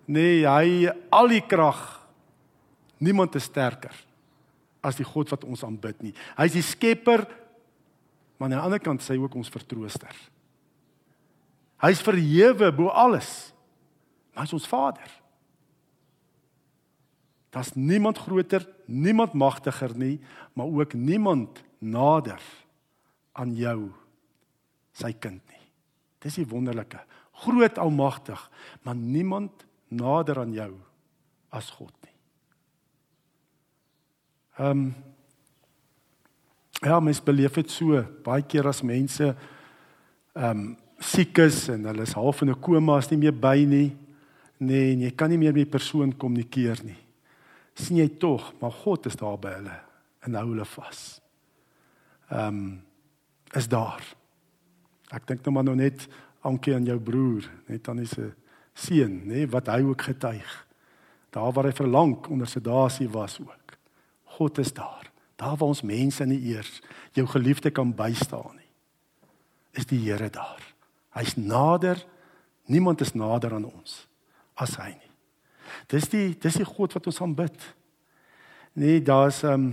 Nee, 0.09 0.45
hy 0.49 0.89
al 1.13 1.29
die 1.29 1.43
krag. 1.45 1.83
Niemand 3.05 3.37
is 3.37 3.49
sterker 3.49 3.95
as 4.85 4.97
die 4.97 5.07
God 5.07 5.29
wat 5.35 5.45
ons 5.45 5.65
aanbid 5.67 6.01
nie. 6.07 6.15
Hy's 6.39 6.55
die 6.55 6.65
skepper, 6.65 7.27
maar 8.39 8.49
aan 8.49 8.57
die 8.57 8.63
ander 8.63 8.83
kant 8.83 9.03
sê 9.05 9.17
hy 9.17 9.25
ook 9.25 9.37
ons 9.37 9.53
vertrooster. 9.53 10.15
Hy's 11.83 12.01
verhewe 12.03 12.71
bo 12.75 12.89
alles. 12.89 13.51
Maar 14.33 14.47
hy's 14.47 14.55
ons 14.57 14.69
Vader. 14.71 15.11
Daar's 17.55 17.75
niemand 17.75 18.21
groter, 18.23 18.65
niemand 18.87 19.35
magtiger 19.37 19.95
nie, 19.99 20.19
maar 20.55 20.69
ook 20.69 20.95
niemand 20.95 21.63
nader 21.81 22.43
aan 23.39 23.55
jou 23.57 23.91
sy 24.99 25.13
kind 25.21 25.43
nie. 25.53 25.65
Dis 26.23 26.41
die 26.41 26.49
wonderlike. 26.51 27.01
Groot 27.45 27.79
almagtig, 27.79 28.41
maar 28.83 28.99
niemand 28.99 29.65
nader 29.95 30.43
aan 30.43 30.53
jou 30.57 30.73
as 31.55 31.71
God 31.79 31.95
nie. 32.07 32.17
Ehm 34.59 34.71
um, 34.71 34.89
Ja, 36.79 37.01
mens 37.03 37.19
beleef 37.19 37.57
dit 37.59 37.73
so 37.75 37.99
baie 38.23 38.45
keer 38.47 38.69
as 38.71 38.85
mense 38.87 39.33
ehm 39.33 40.51
um, 40.51 40.69
siek 41.03 41.39
is 41.43 41.65
en 41.71 41.89
hulle 41.91 42.05
is 42.07 42.15
half 42.15 42.43
in 42.43 42.51
'n 42.51 42.61
koma, 42.61 42.99
is 42.99 43.11
nie 43.11 43.19
meer 43.19 43.35
by 43.35 43.65
nie. 43.67 43.97
Nee, 44.59 44.95
jy 44.95 45.11
kan 45.11 45.31
nie 45.31 45.39
meer 45.39 45.53
met 45.53 45.67
die 45.67 45.79
persoon 45.79 46.15
kommunikeer 46.17 46.79
nie 46.85 46.99
sien 47.79 48.01
jy 48.01 48.09
tog, 48.21 48.53
maar 48.61 48.75
God 48.75 49.07
is 49.07 49.17
daar 49.19 49.39
by 49.41 49.55
hulle 49.59 49.79
en 50.27 50.37
hou 50.39 50.51
hulle 50.51 50.69
vas. 50.77 51.07
Ehm 52.35 52.61
um, 52.61 52.77
is 53.57 53.69
daar. 53.69 54.03
Ek 55.15 55.27
dink 55.27 55.45
nou 55.45 55.55
maar 55.55 55.65
nou 55.65 55.77
net 55.77 56.09
Ankie 56.47 56.75
aan 56.75 56.87
jou 56.87 56.99
broer, 57.03 57.49
net 57.67 57.89
aan 57.91 58.05
sy 58.07 58.29
seun, 58.79 59.17
nê, 59.27 59.43
wat 59.51 59.67
hy 59.73 59.81
ook 59.83 60.05
getuig. 60.07 60.53
Daar 61.35 61.53
waar 61.53 61.67
hy 61.69 61.75
verlang 61.75 62.15
onder 62.31 62.49
sedasie 62.49 63.09
was 63.11 63.41
ook. 63.43 63.75
God 64.39 64.61
is 64.63 64.73
daar. 64.73 65.11
Daar 65.39 65.57
waar 65.59 65.75
ons 65.75 65.83
mense 65.83 66.25
nie 66.27 66.39
eers 66.55 66.79
jou 67.17 67.27
geliefde 67.27 67.73
kan 67.75 67.91
bystaan 67.95 68.55
nie. 68.57 68.71
Is 69.79 69.87
die 69.91 69.99
Here 70.07 70.31
daar. 70.31 70.63
Hy's 71.19 71.37
nader. 71.37 71.99
Niemand 72.71 73.01
is 73.01 73.15
nader 73.15 73.55
aan 73.55 73.67
ons 73.67 74.05
as 74.59 74.75
hy 74.79 74.91
nie. 74.91 75.13
Dis 75.91 76.09
die 76.11 76.33
dis 76.39 76.59
die 76.59 76.67
God 76.67 76.95
wat 76.97 77.07
ons 77.07 77.21
aanbid. 77.23 77.57
Nee, 78.79 79.03
daar's 79.03 79.43
um 79.47 79.73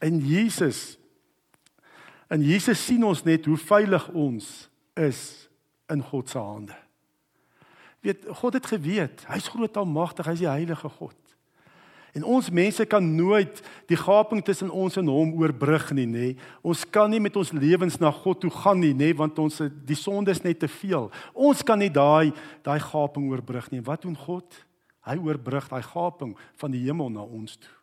in 0.00 0.20
Jesus. 0.24 0.99
In 2.30 2.44
Jesus 2.46 2.78
sien 2.86 3.02
ons 3.04 3.24
net 3.26 3.46
hoe 3.50 3.58
veilig 3.58 4.06
ons 4.14 4.46
is 4.94 5.22
in 5.90 6.02
God 6.02 6.30
se 6.30 6.38
hande. 6.38 6.76
Weet 8.00 8.28
God 8.40 8.56
het 8.56 8.68
geweet, 8.70 9.24
hy's 9.28 9.50
groot 9.52 9.76
almagtig, 9.76 10.28
hy's 10.30 10.44
die 10.44 10.48
heilige 10.48 10.88
God. 10.88 11.16
En 12.16 12.24
ons 12.26 12.48
mense 12.50 12.84
kan 12.90 13.04
nooit 13.14 13.60
die 13.86 13.98
gaping 13.98 14.40
tussen 14.42 14.70
ons 14.70 14.96
en 14.98 15.10
hom 15.10 15.34
oorbrug 15.38 15.92
nie, 15.94 16.06
nê. 16.10 16.30
Ons 16.66 16.82
kan 16.90 17.10
nie 17.10 17.20
met 17.22 17.36
ons 17.38 17.52
lewens 17.54 18.00
na 18.02 18.10
God 18.14 18.40
toe 18.42 18.50
gaan 18.50 18.80
nie, 18.82 18.94
nê, 18.96 19.12
want 19.14 19.38
ons 19.38 19.60
die 19.86 19.98
sonde 19.98 20.34
is 20.34 20.42
net 20.42 20.58
te 20.62 20.70
veel. 20.80 21.06
Ons 21.34 21.62
kan 21.66 21.78
nie 21.78 21.90
daai 21.92 22.32
daai 22.66 22.80
gaping 22.82 23.28
oorbrug 23.30 23.70
nie. 23.70 23.82
Wat 23.86 24.02
doen 24.02 24.18
God? 24.18 24.58
Hy 25.06 25.16
oorbrug 25.22 25.70
daai 25.70 25.84
gaping 25.86 26.34
van 26.58 26.74
die 26.74 26.82
hemel 26.88 27.12
na 27.14 27.22
ons 27.22 27.58
toe. 27.58 27.76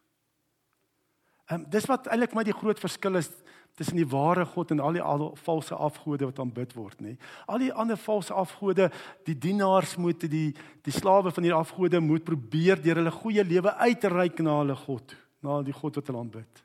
Ehm 1.48 1.62
um, 1.62 1.70
dis 1.72 1.86
wat 1.88 2.10
eintlik 2.12 2.34
my 2.36 2.44
die 2.44 2.56
groot 2.56 2.80
verskil 2.80 3.16
is 3.16 3.30
tussen 3.78 4.00
die 4.00 4.08
ware 4.10 4.46
God 4.50 4.72
en 4.74 4.82
al 4.82 4.98
die 4.98 5.04
al 5.06 5.28
valse 5.46 5.76
afgode 5.76 6.26
wat 6.26 6.40
aanbid 6.42 6.74
word, 6.74 7.02
nê. 7.06 7.14
Al 7.46 7.62
die 7.62 7.72
ander 7.74 8.00
valse 8.02 8.34
afgode, 8.34 8.90
die 9.30 9.38
dienaars 9.38 9.96
moet 10.02 10.26
die 10.26 10.50
die 10.88 10.96
slawe 10.96 11.32
van 11.34 11.46
hierdie 11.46 11.60
afgode 11.60 12.02
moet 12.02 12.26
probeer 12.26 12.82
deur 12.82 13.02
hulle 13.02 13.14
goeie 13.14 13.44
lewe 13.46 13.74
uitreik 13.84 14.42
na 14.42 14.56
hulle 14.62 14.78
God, 14.88 15.14
na 15.46 15.60
die 15.66 15.76
God 15.76 16.00
wat 16.00 16.10
hulle 16.10 16.24
aanbid. 16.24 16.64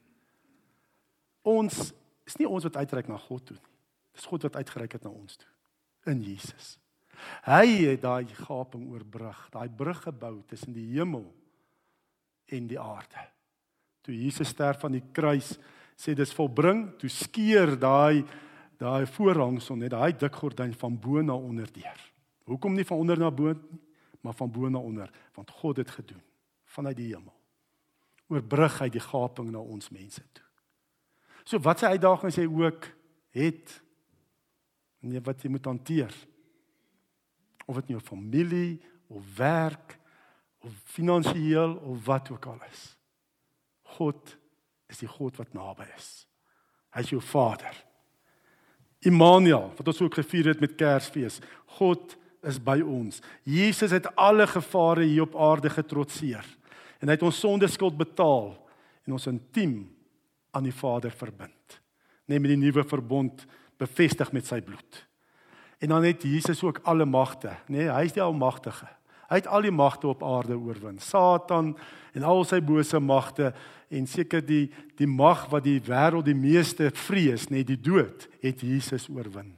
Ons 1.53 1.91
is 2.29 2.39
nie 2.39 2.49
ons 2.49 2.65
wat 2.69 2.79
uitreik 2.81 3.11
na 3.11 3.19
God 3.21 3.45
toe 3.51 3.59
nie. 3.59 3.73
Dis 4.13 4.29
God 4.29 4.47
wat 4.47 4.57
uitgereik 4.61 4.97
het 4.97 5.05
na 5.05 5.13
ons 5.13 5.37
toe 5.41 5.49
in 6.11 6.23
Jesus. 6.25 6.77
Hy 7.47 7.67
het 7.87 8.03
daai 8.03 8.27
gaping 8.35 8.89
oorbrug, 8.91 9.45
daai 9.53 9.69
brug 9.69 10.01
gebou 10.03 10.41
tussen 10.51 10.75
die 10.75 10.89
hemel 10.97 11.29
en 12.53 12.67
die 12.71 12.81
aarde. 12.81 13.29
Toe 14.03 14.17
Jesus 14.17 14.51
sterf 14.51 14.83
aan 14.85 14.97
die 14.97 15.05
kruis, 15.15 15.55
sê 16.03 16.17
dis 16.19 16.35
volbring, 16.35 16.89
toe 16.99 17.11
skeur 17.13 17.77
daai 17.79 18.25
daai 18.83 19.07
voorhangsel 19.07 19.79
net 19.79 19.93
daai 19.95 20.11
dik 20.19 20.35
gordyn 20.35 20.73
van 20.75 20.97
bo 20.99 21.23
na 21.23 21.37
onder 21.39 21.69
deur. 21.71 22.01
Hoekom 22.51 22.75
nie 22.75 22.87
van 22.89 22.99
onder 22.99 23.21
na 23.21 23.31
bo 23.31 23.53
nie, 23.55 23.79
maar 24.23 24.35
van 24.35 24.51
bo 24.51 24.69
na 24.69 24.79
onder, 24.83 25.11
want 25.37 25.51
God 25.51 25.77
het 25.77 25.91
gedoen 25.91 26.23
vanuit 26.65 26.97
die 26.97 27.13
hemel. 27.13 27.35
Oorbrug 28.33 28.81
hy 28.81 28.89
die 28.91 29.03
gaping 29.03 29.53
na 29.53 29.61
ons 29.61 29.93
mense 29.95 30.23
toe. 30.33 30.47
So 31.45 31.63
wat 31.63 31.83
sy 31.83 31.93
uitdagings 31.95 32.39
hy 32.41 32.49
ook 32.49 32.91
het 33.37 33.79
en 35.03 35.17
wat 35.23 35.43
jy 35.43 35.51
moet 35.51 35.67
hanteer 35.67 36.15
of 37.67 37.79
dit 37.79 37.95
nou 37.95 38.03
familie 38.03 38.81
of 39.13 39.27
werk 39.37 39.99
of 40.63 40.75
finansiëel 40.95 41.77
of 41.77 42.07
wat 42.07 42.31
ook 42.35 42.47
al 42.51 42.63
is. 42.71 42.85
God 43.99 44.37
is 44.93 45.01
die 45.01 45.11
God 45.11 45.39
wat 45.41 45.55
naby 45.57 45.87
is. 45.97 46.11
Hy 46.93 47.05
is 47.07 47.13
jou 47.15 47.23
Vader. 47.25 47.73
Immanuel, 49.03 49.71
wat 49.79 49.89
ons 49.91 50.03
ook 50.05 50.21
gevier 50.21 50.53
het 50.53 50.61
met 50.63 50.77
Kersfees. 50.79 51.41
God 51.79 52.17
is 52.47 52.59
by 52.63 52.79
ons. 52.85 53.23
Jesus 53.49 53.95
het 53.95 54.11
alle 54.19 54.47
gevare 54.51 55.07
hier 55.07 55.25
op 55.25 55.39
aarde 55.39 55.71
getrotseer 55.73 56.47
en 57.03 57.11
hy 57.11 57.17
het 57.17 57.25
ons 57.27 57.41
sondeskuld 57.43 57.97
betaal 57.99 58.53
en 59.07 59.17
ons 59.17 59.27
intiem 59.27 59.81
aan 60.55 60.69
die 60.69 60.75
Vader 60.75 61.11
verbind. 61.11 61.81
Neem 62.31 62.47
die 62.47 62.59
nuwe 62.61 62.85
verbond 62.87 63.43
bevestig 63.81 64.31
met 64.35 64.47
sy 64.47 64.61
bloed. 64.63 65.01
En 65.83 65.91
dan 65.91 66.07
het 66.07 66.23
Jesus 66.23 66.63
ook 66.63 66.79
alle 66.87 67.07
magte, 67.09 67.57
nê? 67.67 67.83
Nee, 67.83 67.89
hy 67.91 68.05
is 68.07 68.15
die 68.15 68.23
almagtige. 68.23 68.87
Hy 69.33 69.39
het 69.41 69.49
al 69.49 69.65
die 69.65 69.73
magte 69.73 70.11
op 70.11 70.21
aarde 70.29 70.59
oorwin. 70.61 70.99
Satan 71.01 71.71
en 72.13 72.25
al 72.29 72.43
sy 72.45 72.59
bose 72.61 72.99
magte 73.01 73.55
en 73.89 74.09
seker 74.09 74.45
die 74.45 74.67
die 74.99 75.09
mag 75.09 75.47
wat 75.51 75.65
die 75.65 75.79
wêreld 75.81 76.29
die 76.29 76.37
meeste 76.37 76.91
vrees, 76.93 77.49
nê, 77.49 77.63
nee, 77.63 77.69
die 77.73 77.81
dood, 77.81 78.27
het 78.45 78.61
Jesus 78.61 79.09
oorwin. 79.09 79.55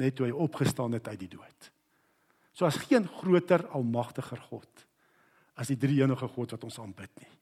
Net 0.00 0.16
toe 0.16 0.30
hy 0.30 0.32
opgestaan 0.32 0.96
het 0.96 1.10
uit 1.12 1.20
die 1.20 1.34
dood. 1.36 1.68
So 2.56 2.64
as 2.64 2.80
geen 2.88 3.04
groter 3.20 3.66
almagtiger 3.76 4.40
God 4.48 4.86
as 5.60 5.68
die 5.68 5.76
drie 5.76 6.00
enige 6.00 6.24
God 6.32 6.56
wat 6.56 6.64
ons 6.64 6.80
aanbid 6.80 7.12
nie. 7.20 7.32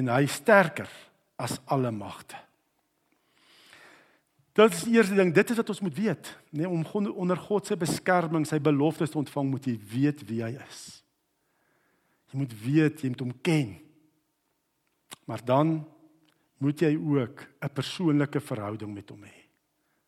En 0.00 0.08
hy 0.16 0.24
sterker 0.32 0.88
as 1.36 1.58
alle 1.68 1.92
magte. 1.92 2.40
Dit 4.56 4.72
is 4.72 4.84
die 4.88 4.94
eerste 4.96 5.16
ding, 5.18 5.32
dit 5.36 5.50
is 5.52 5.58
wat 5.60 5.68
ons 5.68 5.82
moet 5.84 5.96
weet, 5.98 6.28
nê, 6.48 6.64
nee, 6.64 6.68
om 6.68 7.10
onder 7.12 7.36
God 7.36 7.66
se 7.68 7.76
beskerming, 7.76 8.46
sy 8.48 8.56
beloftes 8.62 9.12
te 9.12 9.18
ontvang, 9.20 9.50
moet 9.52 9.66
jy 9.68 9.74
weet 9.90 10.22
wie 10.28 10.40
hy 10.40 10.54
is. 10.56 10.84
Jy 12.32 12.40
moet 12.40 12.54
weet, 12.62 13.02
jy 13.04 13.10
moet 13.12 13.24
hom 13.26 13.34
ken. 13.44 13.74
Maar 15.28 15.44
dan 15.44 15.74
moet 16.62 16.80
jy 16.80 16.96
ook 16.96 17.44
'n 17.60 17.68
persoonlike 17.68 18.40
verhouding 18.40 18.94
met 18.94 19.10
hom 19.10 19.22
hê 19.24 19.44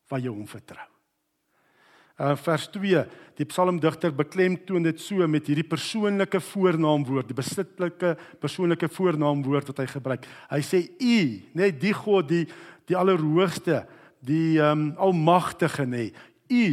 waar 0.08 0.20
jy 0.20 0.32
hom 0.32 0.46
vertrou. 0.46 0.88
Uh 2.18 2.34
vers 2.34 2.66
2, 2.72 3.04
die 3.36 3.44
psalmdigter 3.44 4.10
beklemtoon 4.10 4.82
dit 4.82 5.00
so 5.00 5.26
met 5.28 5.46
hierdie 5.46 5.68
persoonlike 5.68 6.40
voornaamwoord, 6.40 7.28
die 7.28 7.36
besittelike 7.36 8.16
persoonlike 8.40 8.88
voornaamwoord 8.88 9.66
wat 9.66 9.78
hy 9.78 9.86
gebruik. 9.86 10.26
Hy 10.50 10.60
sê 10.60 10.80
u, 10.98 11.42
net 11.52 11.80
die 11.80 11.92
God, 11.92 12.28
die 12.28 12.46
die 12.88 12.96
allerhoogste 12.96 13.86
die 14.20 14.58
um, 14.62 14.92
almagtige 14.96 15.86
nê. 15.86 16.10
U 16.48 16.66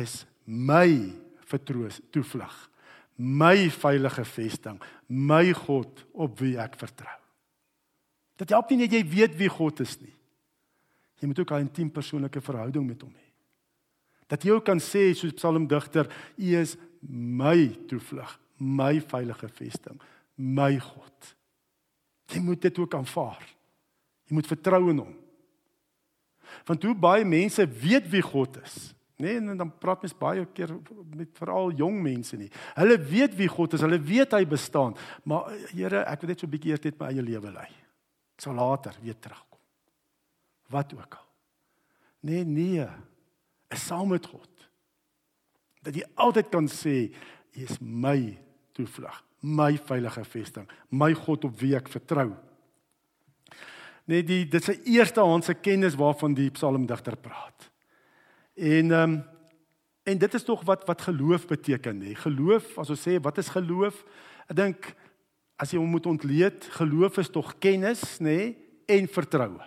is 0.00 0.24
my 0.44 1.12
vertroos, 1.50 2.00
toevlug. 2.10 2.56
My 3.20 3.68
veilige 3.68 4.24
vesting, 4.24 4.78
my 5.06 5.52
God 5.52 6.06
op 6.16 6.38
wie 6.40 6.56
ek 6.60 6.78
vertrou. 6.80 7.16
Dit 8.40 8.54
help 8.54 8.70
nie 8.70 8.86
net 8.86 8.94
jy 8.96 9.02
weet 9.04 9.36
wie 9.36 9.50
God 9.52 9.82
is 9.84 9.98
nie. 10.00 10.14
Jy 11.20 11.28
moet 11.28 11.40
ook 11.42 11.52
'n 11.52 11.66
intiem 11.68 11.90
persoonlike 11.90 12.40
verhouding 12.40 12.86
met 12.86 13.02
hom 13.02 13.12
hê. 13.12 13.28
Dat 14.26 14.42
jy 14.42 14.50
ook 14.50 14.64
kan 14.64 14.78
sê 14.78 15.12
soos 15.14 15.32
psalmdigter, 15.32 16.08
U 16.38 16.56
is 16.56 16.76
my 17.00 17.68
toevlug, 17.88 18.38
my 18.56 19.00
veilige 19.00 19.48
vesting, 19.48 20.00
my 20.36 20.78
God. 20.78 21.36
Jy 22.30 22.40
moet 22.40 22.62
dit 22.62 22.78
ook 22.78 22.94
aanvaar. 22.94 23.42
Jy 24.24 24.34
moet 24.34 24.46
vertrou 24.46 24.90
in 24.90 24.98
hom. 24.98 25.14
Want 26.64 26.82
hoe 26.82 26.94
baie 26.94 27.24
mense 27.24 27.66
weet 27.66 28.08
wie 28.10 28.22
God 28.22 28.56
is. 28.62 28.94
Nee, 29.20 29.36
en 29.36 29.56
dan 29.56 29.72
praat 29.78 30.00
mens 30.02 30.16
baie 30.16 30.46
keer 30.56 30.70
met 31.16 31.28
veral 31.36 31.74
jong 31.76 31.98
mense 32.02 32.38
nie. 32.40 32.48
Hulle 32.78 32.96
weet 33.04 33.34
wie 33.36 33.48
God 33.52 33.76
is, 33.76 33.84
hulle 33.84 34.00
weet 34.00 34.32
hy 34.32 34.46
bestaan, 34.48 34.96
maar 35.28 35.50
Here, 35.74 36.06
ek 36.08 36.22
wil 36.22 36.32
net 36.32 36.40
so 36.40 36.46
'n 36.46 36.54
bietjie 36.54 36.72
eers 36.72 36.84
net 36.84 36.98
my 36.98 37.10
eie 37.12 37.22
lewe 37.22 37.52
lei. 37.52 37.68
Ek 38.36 38.40
sal 38.40 38.54
later 38.54 38.96
weer 39.02 39.18
terugkom. 39.18 39.58
Wat 40.70 40.94
ook 40.94 41.14
al. 41.14 41.26
Nee, 42.20 42.44
nee. 42.44 42.86
Is 43.68 43.86
saam 43.86 44.08
met 44.08 44.26
God. 44.26 44.48
Dat 45.82 45.94
jy 45.94 46.04
altyd 46.14 46.48
kan 46.48 46.68
sê, 46.68 47.12
hy 47.54 47.62
is 47.62 47.78
my 47.80 48.38
toevlug, 48.72 49.24
my 49.40 49.76
veilige 49.76 50.24
vesting, 50.24 50.68
my 50.90 51.12
God 51.14 51.44
op 51.44 51.60
wie 51.60 51.74
ek 51.76 51.88
vertrou. 51.88 52.34
Net 54.10 54.26
die 54.26 54.44
dit 54.48 54.60
is 54.60 54.76
'n 54.76 54.82
eerstehandse 54.90 55.54
kennis 55.54 55.94
waarvan 55.94 56.34
die 56.34 56.50
psalmdigter 56.50 57.16
praat. 57.16 57.70
En 58.54 58.90
ehm 58.90 59.12
um, 59.12 59.22
en 60.02 60.18
dit 60.18 60.34
is 60.34 60.44
tog 60.44 60.62
wat 60.64 60.86
wat 60.86 61.02
geloof 61.02 61.46
beteken 61.46 61.98
nê. 61.98 62.14
Geloof, 62.14 62.78
as 62.78 62.90
ons 62.90 63.08
sê 63.08 63.20
wat 63.20 63.38
is 63.38 63.48
geloof? 63.48 64.04
Ek 64.48 64.56
dink 64.56 64.94
as 65.56 65.70
jy 65.70 65.78
hom 65.78 65.92
moet 65.92 66.06
ontleed, 66.06 66.64
geloof 66.64 67.18
is 67.18 67.28
tog 67.28 67.52
kennis 67.58 68.18
nê 68.18 68.56
en 68.86 69.06
vertroue. 69.06 69.62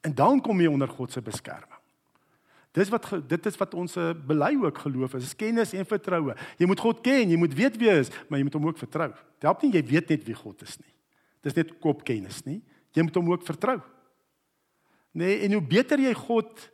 En 0.00 0.14
dan 0.14 0.40
kom 0.40 0.60
jy 0.60 0.66
onder 0.66 0.88
God 0.88 1.12
se 1.12 1.22
beskerming. 1.22 1.80
Dis 2.72 2.88
wat 2.90 3.06
dit 3.28 3.46
is 3.46 3.56
wat 3.56 3.74
ons 3.74 3.94
bely 4.26 4.56
ook 4.64 4.78
geloof 4.78 5.14
is, 5.14 5.24
is 5.24 5.36
kennis 5.36 5.72
en 5.72 5.86
vertroue. 5.86 6.34
Jy 6.58 6.66
moet 6.66 6.80
God 6.80 7.00
ken, 7.00 7.30
jy 7.30 7.36
moet 7.36 7.54
weet 7.54 7.76
wie 7.78 7.90
hy 7.90 8.00
is, 8.02 8.10
maar 8.28 8.38
jy 8.38 8.44
moet 8.48 8.54
hom 8.58 8.66
ook 8.66 8.78
vertrou. 8.78 9.12
Dit 9.12 9.46
help 9.46 9.62
nie 9.62 9.72
jy 9.76 9.84
weet 9.92 10.08
net 10.08 10.24
wie 10.26 10.34
God 10.34 10.62
is 10.62 10.78
nie. 10.80 10.90
Dis 11.42 11.54
net 11.54 11.78
kopkennis 11.78 12.42
nie. 12.48 12.62
Jy 12.94 13.02
moet 13.02 13.18
hom 13.18 13.32
ook 13.32 13.46
vertrou. 13.46 13.80
Nee, 15.14 15.40
en 15.46 15.52
hoe 15.58 15.62
beter 15.62 16.00
jy 16.02 16.14
God 16.14 16.70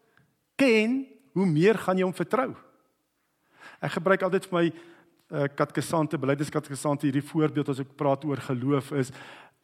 ken, 0.61 1.03
hoe 1.37 1.47
meer 1.49 1.79
gaan 1.81 1.99
jy 1.99 2.07
hom 2.07 2.17
vertrou. 2.17 2.53
Ek 3.81 3.97
gebruik 3.97 4.25
altyd 4.25 4.49
vir 4.49 4.57
my 4.57 4.65
uh, 4.71 5.47
katkesante, 5.57 6.21
beleidingskatkesante 6.21 7.09
hierdie 7.09 7.25
voorbeeld 7.25 7.73
as 7.73 7.83
ek 7.85 7.93
praat 7.97 8.25
oor 8.29 8.41
geloof 8.45 8.93
is 9.01 9.13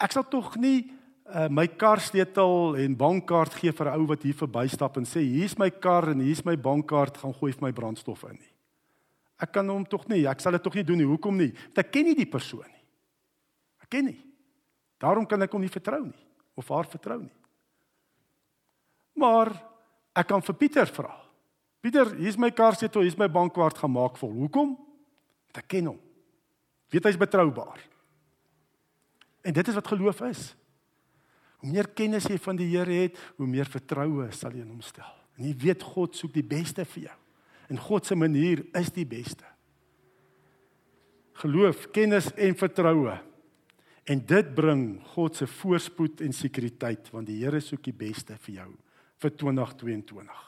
ek 0.00 0.12
sal 0.12 0.24
tog 0.28 0.54
nie 0.60 0.86
uh, 1.28 1.48
my 1.52 1.66
kar 1.80 2.00
sleutel 2.04 2.76
en 2.80 2.96
bankkaart 2.96 3.56
gee 3.60 3.72
vir 3.72 3.90
'n 3.92 4.00
ou 4.00 4.06
wat 4.12 4.24
hier 4.24 4.36
verbystap 4.36 4.96
en 5.00 5.08
sê 5.08 5.24
hier's 5.24 5.56
my 5.58 5.70
kar 5.70 6.12
en 6.12 6.20
hier's 6.20 6.44
my 6.44 6.56
bankkaart 6.56 7.16
gaan 7.16 7.34
gooi 7.36 7.52
vir 7.52 7.68
my 7.68 7.72
brandstof 7.72 8.24
in 8.28 8.36
nie. 8.40 8.52
Ek 9.40 9.52
kan 9.52 9.68
hom 9.68 9.84
tog 9.84 10.08
nie, 10.08 10.24
ek 10.24 10.40
sal 10.40 10.52
dit 10.52 10.62
tog 10.62 10.74
nie 10.74 10.84
doen 10.84 10.96
nie. 10.96 11.08
Hoekom 11.08 11.36
nie? 11.36 11.52
Want 11.52 11.78
ek 11.84 11.92
ken 11.92 12.04
nie 12.04 12.16
die 12.16 12.30
persoon 12.30 12.64
nie. 12.64 12.84
Ek 13.84 13.88
ken 13.90 14.04
nie. 14.04 14.20
Daarom 15.00 15.26
kan 15.26 15.42
ek 15.42 15.52
hom 15.52 15.60
nie 15.60 15.72
vertrou 15.72 16.04
nie 16.04 16.26
of 16.56 16.68
haar 16.72 16.88
vertrou 16.88 17.20
nie. 17.22 17.34
Maar 19.16 19.52
ek 20.16 20.28
kan 20.32 20.44
vir 20.44 20.56
Pieter 20.60 20.90
vra. 20.92 21.12
Pieter, 21.84 22.10
hier's 22.18 22.38
my 22.40 22.50
kar 22.50 22.76
sleutel, 22.76 23.04
hier's 23.06 23.18
my 23.20 23.28
bankkaart 23.30 23.78
gemaak 23.78 24.16
vol. 24.20 24.32
Hoekom? 24.42 24.74
Want 25.46 25.60
ek 25.60 25.68
ken 25.76 25.92
hom. 25.92 26.00
Weet 26.92 27.08
hy's 27.08 27.20
betroubaar. 27.20 27.82
En 29.46 29.54
dit 29.54 29.68
is 29.68 29.76
wat 29.78 29.92
geloof 29.92 30.22
is. 30.26 30.48
Hoe 31.62 31.70
meer 31.70 31.88
kennis 31.96 32.26
jy 32.28 32.38
van 32.42 32.58
die 32.58 32.68
Here 32.72 33.02
het, 33.04 33.20
hoe 33.38 33.48
meer 33.48 33.68
vertroue 33.70 34.26
sal 34.34 34.56
jy 34.56 34.64
in 34.64 34.72
hom 34.72 34.82
stel. 34.84 35.12
En 35.36 35.46
jy 35.48 35.54
weet 35.66 35.84
God 35.84 36.16
soek 36.16 36.34
die 36.34 36.44
beste 36.46 36.84
vir 36.88 37.08
jou. 37.08 37.18
En 37.72 37.80
God 37.82 38.06
se 38.06 38.16
manier 38.18 38.62
is 38.78 38.92
die 38.94 39.06
beste. 39.08 39.46
Geloof, 41.42 41.88
kennis 41.92 42.30
en 42.34 42.56
vertroue. 42.56 43.16
En 44.06 44.22
dit 44.26 44.54
bring 44.54 44.82
God 45.14 45.36
se 45.36 45.46
voorspoed 45.50 46.20
en 46.22 46.34
sekuriteit 46.34 47.10
want 47.10 47.26
die 47.26 47.40
Here 47.42 47.60
soek 47.60 47.82
die 47.88 47.96
beste 47.96 48.36
vir 48.46 48.60
jou 48.60 48.68
vir 49.22 49.32
2022. 49.32 50.42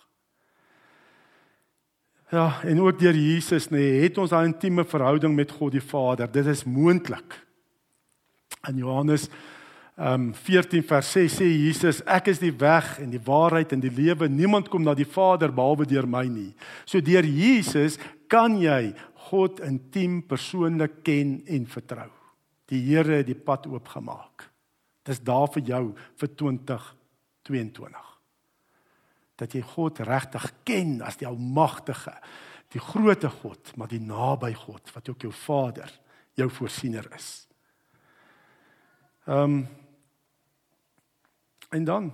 Ja, 2.30 2.60
en 2.68 2.80
ook 2.84 2.98
deur 3.00 3.16
Jesus 3.16 3.70
nê, 3.72 3.80
nee, 3.80 4.02
het 4.02 4.18
ons 4.18 4.32
'n 4.32 4.52
intieme 4.52 4.84
verhouding 4.84 5.34
met 5.34 5.50
God 5.50 5.72
die 5.72 5.80
Vader. 5.80 6.30
Dit 6.30 6.46
is 6.46 6.64
moontlik. 6.64 7.46
In 8.68 8.76
Johannes 8.76 9.30
um 9.98 10.34
14 10.34 10.84
vers 10.86 11.10
6 11.12 11.40
sê 11.40 11.46
Jesus 11.50 11.98
ek 12.06 12.28
is 12.30 12.38
die 12.38 12.54
weg 12.54 13.00
en 13.02 13.10
die 13.10 13.22
waarheid 13.22 13.72
en 13.74 13.80
die 13.82 13.90
lewe 13.90 14.28
niemand 14.30 14.68
kom 14.70 14.84
na 14.86 14.94
die 14.94 15.08
Vader 15.08 15.50
behalwe 15.50 15.88
deur 15.90 16.06
my 16.06 16.22
nie 16.30 16.52
so 16.86 17.02
deur 17.02 17.26
Jesus 17.26 17.98
kan 18.30 18.60
jy 18.62 18.94
God 19.28 19.58
intiem 19.66 20.20
persoonlik 20.22 21.02
ken 21.02 21.40
en 21.50 21.66
vertrou 21.66 22.10
die 22.68 22.82
Here 22.84 23.20
het 23.20 23.28
die 23.28 23.38
pad 23.38 23.66
oopgemaak 23.70 24.48
dis 25.08 25.22
daar 25.24 25.48
vir 25.54 25.64
jou 25.72 25.82
vir 26.20 26.34
2022 26.34 28.06
dat 29.38 29.54
jy 29.54 29.62
God 29.62 30.00
regtig 30.04 30.50
ken 30.66 30.98
as 31.06 31.16
die 31.20 31.28
almagtige 31.28 32.14
die 32.74 32.82
groote 32.82 33.30
God 33.40 33.74
maar 33.76 33.88
die 33.88 34.02
naby 34.02 34.52
God 34.54 34.94
wat 34.94 35.08
ook 35.08 35.28
jou 35.28 35.32
Vader 35.32 35.92
jou 36.38 36.50
voorsiener 36.50 37.08
is 37.16 37.32
ehm 39.26 39.44
um, 39.44 39.60
En 41.74 41.84
dan 41.84 42.08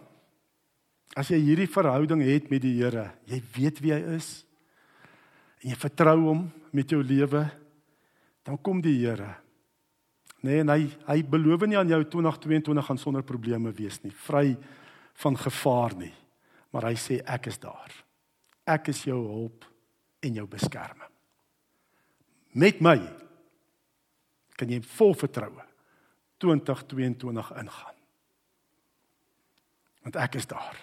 as 1.14 1.30
jy 1.30 1.38
hierdie 1.38 1.70
verhouding 1.70 2.24
het 2.26 2.50
met 2.50 2.62
die 2.64 2.74
Here, 2.80 3.12
jy 3.30 3.38
weet 3.54 3.78
wie 3.84 3.92
hy 3.94 4.00
is 4.16 4.42
en 5.62 5.70
jy 5.70 5.76
vertrou 5.78 6.16
hom 6.24 6.40
met 6.74 6.90
jou 6.90 6.98
lewe, 7.00 7.46
dan 8.44 8.58
kom 8.58 8.82
die 8.82 8.96
Here. 8.98 9.30
Nee, 10.44 10.60
en 10.60 10.72
hy 10.74 10.88
hy 11.08 11.18
beloof 11.24 11.64
nie 11.64 11.78
aan 11.80 11.88
jou 11.88 12.02
2022 12.18 12.84
gaan 12.84 13.00
sonder 13.00 13.24
probleme 13.24 13.72
wees 13.72 14.00
nie, 14.04 14.12
vry 14.26 14.52
van 15.22 15.38
gevaar 15.40 15.96
nie. 15.96 16.12
Maar 16.74 16.90
hy 16.90 16.96
sê 17.00 17.20
ek 17.22 17.48
is 17.52 17.60
daar. 17.62 17.92
Ek 18.68 18.90
is 18.92 19.04
jou 19.06 19.20
hulp 19.22 19.64
en 20.24 20.40
jou 20.40 20.46
beskerming. 20.50 21.12
Met 22.54 22.80
my 22.84 22.98
kan 24.54 24.70
jy 24.70 24.78
vol 24.94 25.16
vertroue 25.18 25.64
2022 26.42 27.52
ingaan 27.62 27.94
want 30.04 30.18
ek 30.20 30.34
is 30.36 30.46
daar. 30.46 30.76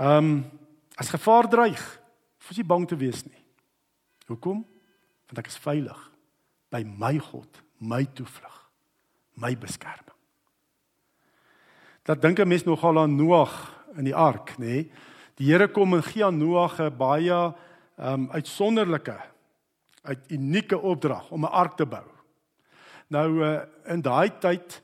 Ehm 0.00 0.16
um, 0.24 0.38
as 0.96 1.12
gevaar 1.12 1.44
dreig, 1.52 1.82
hoef 2.40 2.56
jy 2.56 2.64
bang 2.64 2.86
te 2.88 2.96
wees 2.96 3.20
nie. 3.26 3.42
Hoekom? 4.30 4.62
Want 5.28 5.40
ek 5.42 5.50
is 5.52 5.58
veilig 5.60 5.98
by 6.72 6.80
my 6.88 7.18
God, 7.20 7.60
my 7.78 8.04
toevlug, 8.04 8.70
my 9.34 9.56
beskerming. 9.58 10.16
Dat 12.02 12.22
dink 12.22 12.38
'n 12.38 12.48
mens 12.48 12.64
nogal 12.64 12.98
aan 12.98 13.16
Noag 13.16 13.84
in 13.96 14.04
die 14.04 14.14
ark, 14.14 14.58
nê? 14.58 14.64
Nee? 14.64 14.90
Die 15.34 15.52
Here 15.52 15.68
kom 15.68 15.94
en 15.94 16.02
gee 16.02 16.24
aan 16.24 16.38
Noag 16.38 16.78
'n 16.80 16.96
baie 16.96 17.54
um, 17.98 18.30
uitsonderlike, 18.30 19.16
uit 20.02 20.30
unieke 20.30 20.78
opdrag 20.78 21.30
om 21.30 21.44
'n 21.44 21.50
ark 21.50 21.76
te 21.76 21.86
bou. 21.86 22.04
Nou 23.08 23.44
uh, 23.44 23.60
in 23.84 24.02
daai 24.02 24.38
tyd 24.38 24.82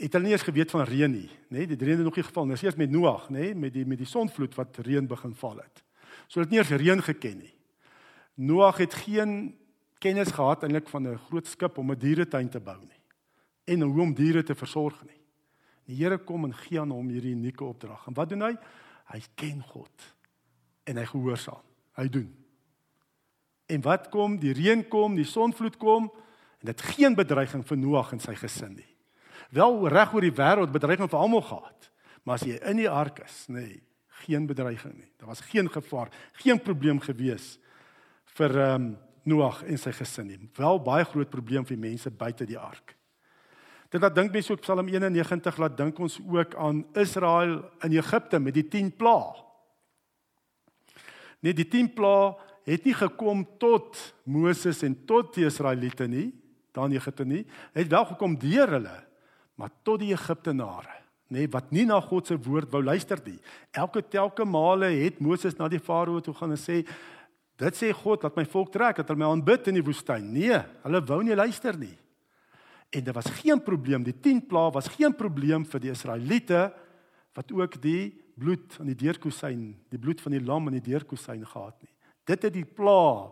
het 0.00 0.12
hulle 0.12 0.24
nie 0.24 0.32
eens 0.32 0.42
geweet 0.42 0.70
van 0.70 0.84
reën 0.84 1.10
nie, 1.10 1.30
nê? 1.48 1.66
Die 1.66 1.76
reën 1.76 1.96
het 1.96 2.04
nog 2.04 2.16
nie 2.16 2.24
geval 2.24 2.44
nie. 2.44 2.54
Dis 2.54 2.62
eers 2.62 2.76
met 2.76 2.90
Noag, 2.90 3.28
nê, 3.28 3.54
met 3.54 3.72
die 3.72 3.84
met 3.86 3.98
die 3.98 4.06
sonvloed 4.06 4.54
wat 4.54 4.76
reën 4.76 5.06
begin 5.06 5.34
val 5.34 5.56
het. 5.56 5.82
So 6.28 6.40
het 6.40 6.50
nie 6.50 6.58
eens 6.58 6.70
reën 6.70 7.02
geken 7.02 7.38
nie. 7.38 7.54
Noag 8.34 8.76
het 8.76 8.94
geen 8.94 9.56
kennis 10.00 10.32
gehad 10.32 10.64
eintlik 10.64 10.88
van 10.88 11.06
'n 11.08 11.18
groot 11.28 11.46
skip 11.46 11.78
om 11.78 11.92
'n 11.92 11.98
dieretuin 11.98 12.48
te 12.48 12.60
bou 12.60 12.78
nie 12.80 13.00
en 13.64 13.80
hoe 13.80 14.02
om 14.02 14.14
diere 14.14 14.42
te 14.42 14.54
versorg 14.54 15.04
nie. 15.04 15.20
Die 15.86 15.96
Here 15.96 16.18
kom 16.18 16.44
en 16.44 16.54
gee 16.54 16.80
aan 16.80 16.90
hom 16.90 17.08
hierdie 17.08 17.34
unieke 17.34 17.64
opdrag. 17.64 18.06
En 18.06 18.14
wat 18.14 18.28
doen 18.28 18.40
hy? 18.40 18.56
Hy 19.12 19.20
ken 19.34 19.62
God 19.62 20.14
en 20.84 20.96
hy 20.96 21.04
gehoorsaam. 21.04 21.62
Hy 21.96 22.08
doen. 22.08 22.34
En 23.66 23.80
wat 23.80 24.08
kom? 24.08 24.38
Die 24.38 24.52
reën 24.52 24.88
kom, 24.88 25.14
die 25.14 25.24
sonvloed 25.24 25.76
kom 25.76 26.10
en 26.58 26.66
dit 26.66 26.82
geen 26.82 27.14
bedreiging 27.14 27.66
vir 27.66 27.76
Noag 27.76 28.12
en 28.12 28.20
sy 28.20 28.34
gesin 28.34 28.74
nie 28.74 28.90
wel 29.50 29.88
reg 29.90 30.14
oor 30.14 30.24
die 30.24 30.34
wêreld 30.34 30.72
bedreiging 30.74 31.10
vir 31.10 31.18
almal 31.20 31.42
gehad. 31.42 31.90
Maar 32.22 32.38
as 32.38 32.46
jy 32.46 32.58
in 32.70 32.82
die 32.82 32.90
ark 32.90 33.22
is, 33.24 33.44
nê, 33.50 33.64
nee, 33.66 33.78
geen 34.24 34.46
bedreiging 34.46 34.94
nie. 34.98 35.08
Daar 35.18 35.32
was 35.32 35.42
geen 35.48 35.70
gevaar, 35.72 36.10
geen 36.42 36.60
probleem 36.60 37.00
gewees 37.00 37.54
vir 38.36 38.58
ehm 38.58 38.90
um, 38.90 38.90
Noag 39.28 39.62
en 39.68 39.78
sy 39.78 39.92
gesin 39.92 40.30
nie. 40.30 40.38
Wel 40.56 40.80
baie 40.84 41.04
groot 41.04 41.30
probleem 41.30 41.66
vir 41.68 41.78
mense 41.78 42.10
buite 42.10 42.46
die 42.48 42.58
ark. 42.58 42.96
Dit 43.90 44.02
laat 44.02 44.14
dink 44.14 44.32
mense 44.32 44.52
ook 44.52 44.62
Psalm 44.62 44.88
91 44.88 45.58
laat 45.58 45.76
dink 45.76 45.98
ons 45.98 46.20
ook 46.22 46.54
aan 46.54 46.84
Israel 46.94 47.58
in 47.82 47.96
Egipte 47.98 48.38
met 48.38 48.54
die 48.54 48.68
10 48.68 48.92
plaae. 48.96 49.34
Nee, 51.40 51.56
die 51.56 51.66
10 51.68 51.92
plaae 51.96 52.36
het 52.68 52.84
nie 52.84 52.94
gekom 52.94 53.42
tot 53.58 53.98
Moses 54.24 54.84
en 54.86 54.94
tot 55.08 55.34
die 55.34 55.46
Israeliete 55.48 56.06
nie, 56.06 56.28
dan 56.76 56.92
Egipte 56.94 57.24
nie. 57.26 57.42
Het 57.74 57.90
wel 57.90 58.04
gekom 58.12 58.36
deur 58.38 58.76
hulle 58.78 58.98
maar 59.60 59.72
tot 59.84 60.00
die 60.00 60.14
Egiptenare, 60.14 60.94
nê, 61.28 61.42
nee, 61.42 61.48
wat 61.52 61.68
nie 61.74 61.84
na 61.84 61.98
God 62.00 62.30
se 62.30 62.36
woord 62.40 62.70
wou 62.72 62.80
luister 62.80 63.20
nie. 63.26 63.36
Elke 63.76 64.00
telke 64.00 64.46
male 64.48 64.88
het 65.02 65.20
Moses 65.20 65.58
na 65.58 65.68
die 65.68 65.82
Farao 65.82 66.22
toe 66.24 66.32
gaan 66.38 66.54
en 66.56 66.60
sê, 66.60 66.80
"Dit 67.60 67.76
sê 67.76 67.92
God 67.92 68.24
dat 68.24 68.36
my 68.36 68.44
volk 68.44 68.72
trek 68.72 68.96
dat 68.96 69.08
hulle 69.08 69.20
my 69.20 69.30
aanbid 69.30 69.68
in 69.68 69.78
die 69.78 69.84
woestyn." 69.84 70.32
Nee, 70.32 70.56
hulle 70.82 71.00
wou 71.06 71.22
nie 71.22 71.36
luister 71.36 71.76
nie. 71.76 71.96
En 72.90 73.04
dit 73.04 73.14
was 73.14 73.30
geen 73.42 73.62
probleem, 73.62 74.02
die 74.02 74.16
10 74.20 74.46
plaae 74.46 74.72
was 74.72 74.88
geen 74.88 75.14
probleem 75.14 75.64
vir 75.64 75.80
die 75.80 75.90
Israeliete 75.90 76.72
wat 77.34 77.52
ook 77.52 77.80
die 77.82 78.10
bloed 78.34 78.76
aan 78.80 78.86
die 78.86 78.98
deurkusyn, 78.98 79.76
die 79.88 79.98
bloed 79.98 80.20
van 80.20 80.32
die 80.32 80.42
lam 80.42 80.66
aan 80.66 80.80
die 80.80 80.90
deurkusyn 80.90 81.46
gehad 81.46 81.76
nie. 81.82 81.92
Dit 82.24 82.42
het 82.42 82.52
die 82.52 82.64
plaae 82.64 83.30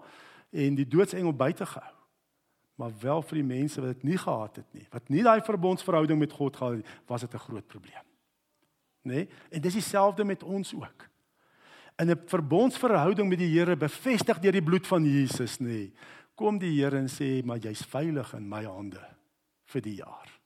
en 0.52 0.74
die 0.74 0.86
doodsengel 0.86 1.32
buite 1.32 1.66
gehou 1.66 1.98
maar 2.78 2.92
wel 3.00 3.22
vir 3.26 3.40
die 3.40 3.46
mense 3.46 3.82
wat 3.82 3.96
dit 3.96 4.04
nie 4.06 4.18
gehad 4.18 4.60
het 4.60 4.74
nie, 4.76 4.84
wat 4.92 5.08
nie 5.10 5.22
daai 5.26 5.40
verbondsverhouding 5.42 6.20
met 6.20 6.32
God 6.32 6.56
gehad 6.56 6.76
het, 6.78 6.90
was 7.10 7.20
dit 7.26 7.34
'n 7.34 7.38
groot 7.38 7.66
probleem. 7.66 8.06
Nê? 9.02 9.14
Nee? 9.14 9.28
En 9.50 9.60
dis 9.60 9.72
dieselfde 9.72 10.24
met 10.24 10.42
ons 10.42 10.74
ook. 10.74 11.07
In 11.98 12.10
'n 12.10 12.22
verbondsverhouding 12.26 13.28
met 13.28 13.38
die 13.38 13.58
Here 13.58 13.76
bevestig 13.76 14.38
deur 14.38 14.52
die 14.52 14.62
bloed 14.62 14.86
van 14.86 15.04
Jesus, 15.04 15.58
nê, 15.58 15.90
kom 16.34 16.58
die 16.58 16.80
Here 16.80 16.98
en 16.98 17.08
sê, 17.08 17.44
"Maar 17.44 17.58
jy's 17.58 17.82
veilig 17.82 18.34
in 18.34 18.48
my 18.48 18.64
hande 18.64 19.16
vir 19.66 19.80
die 19.80 19.94
jaar." 19.94 20.40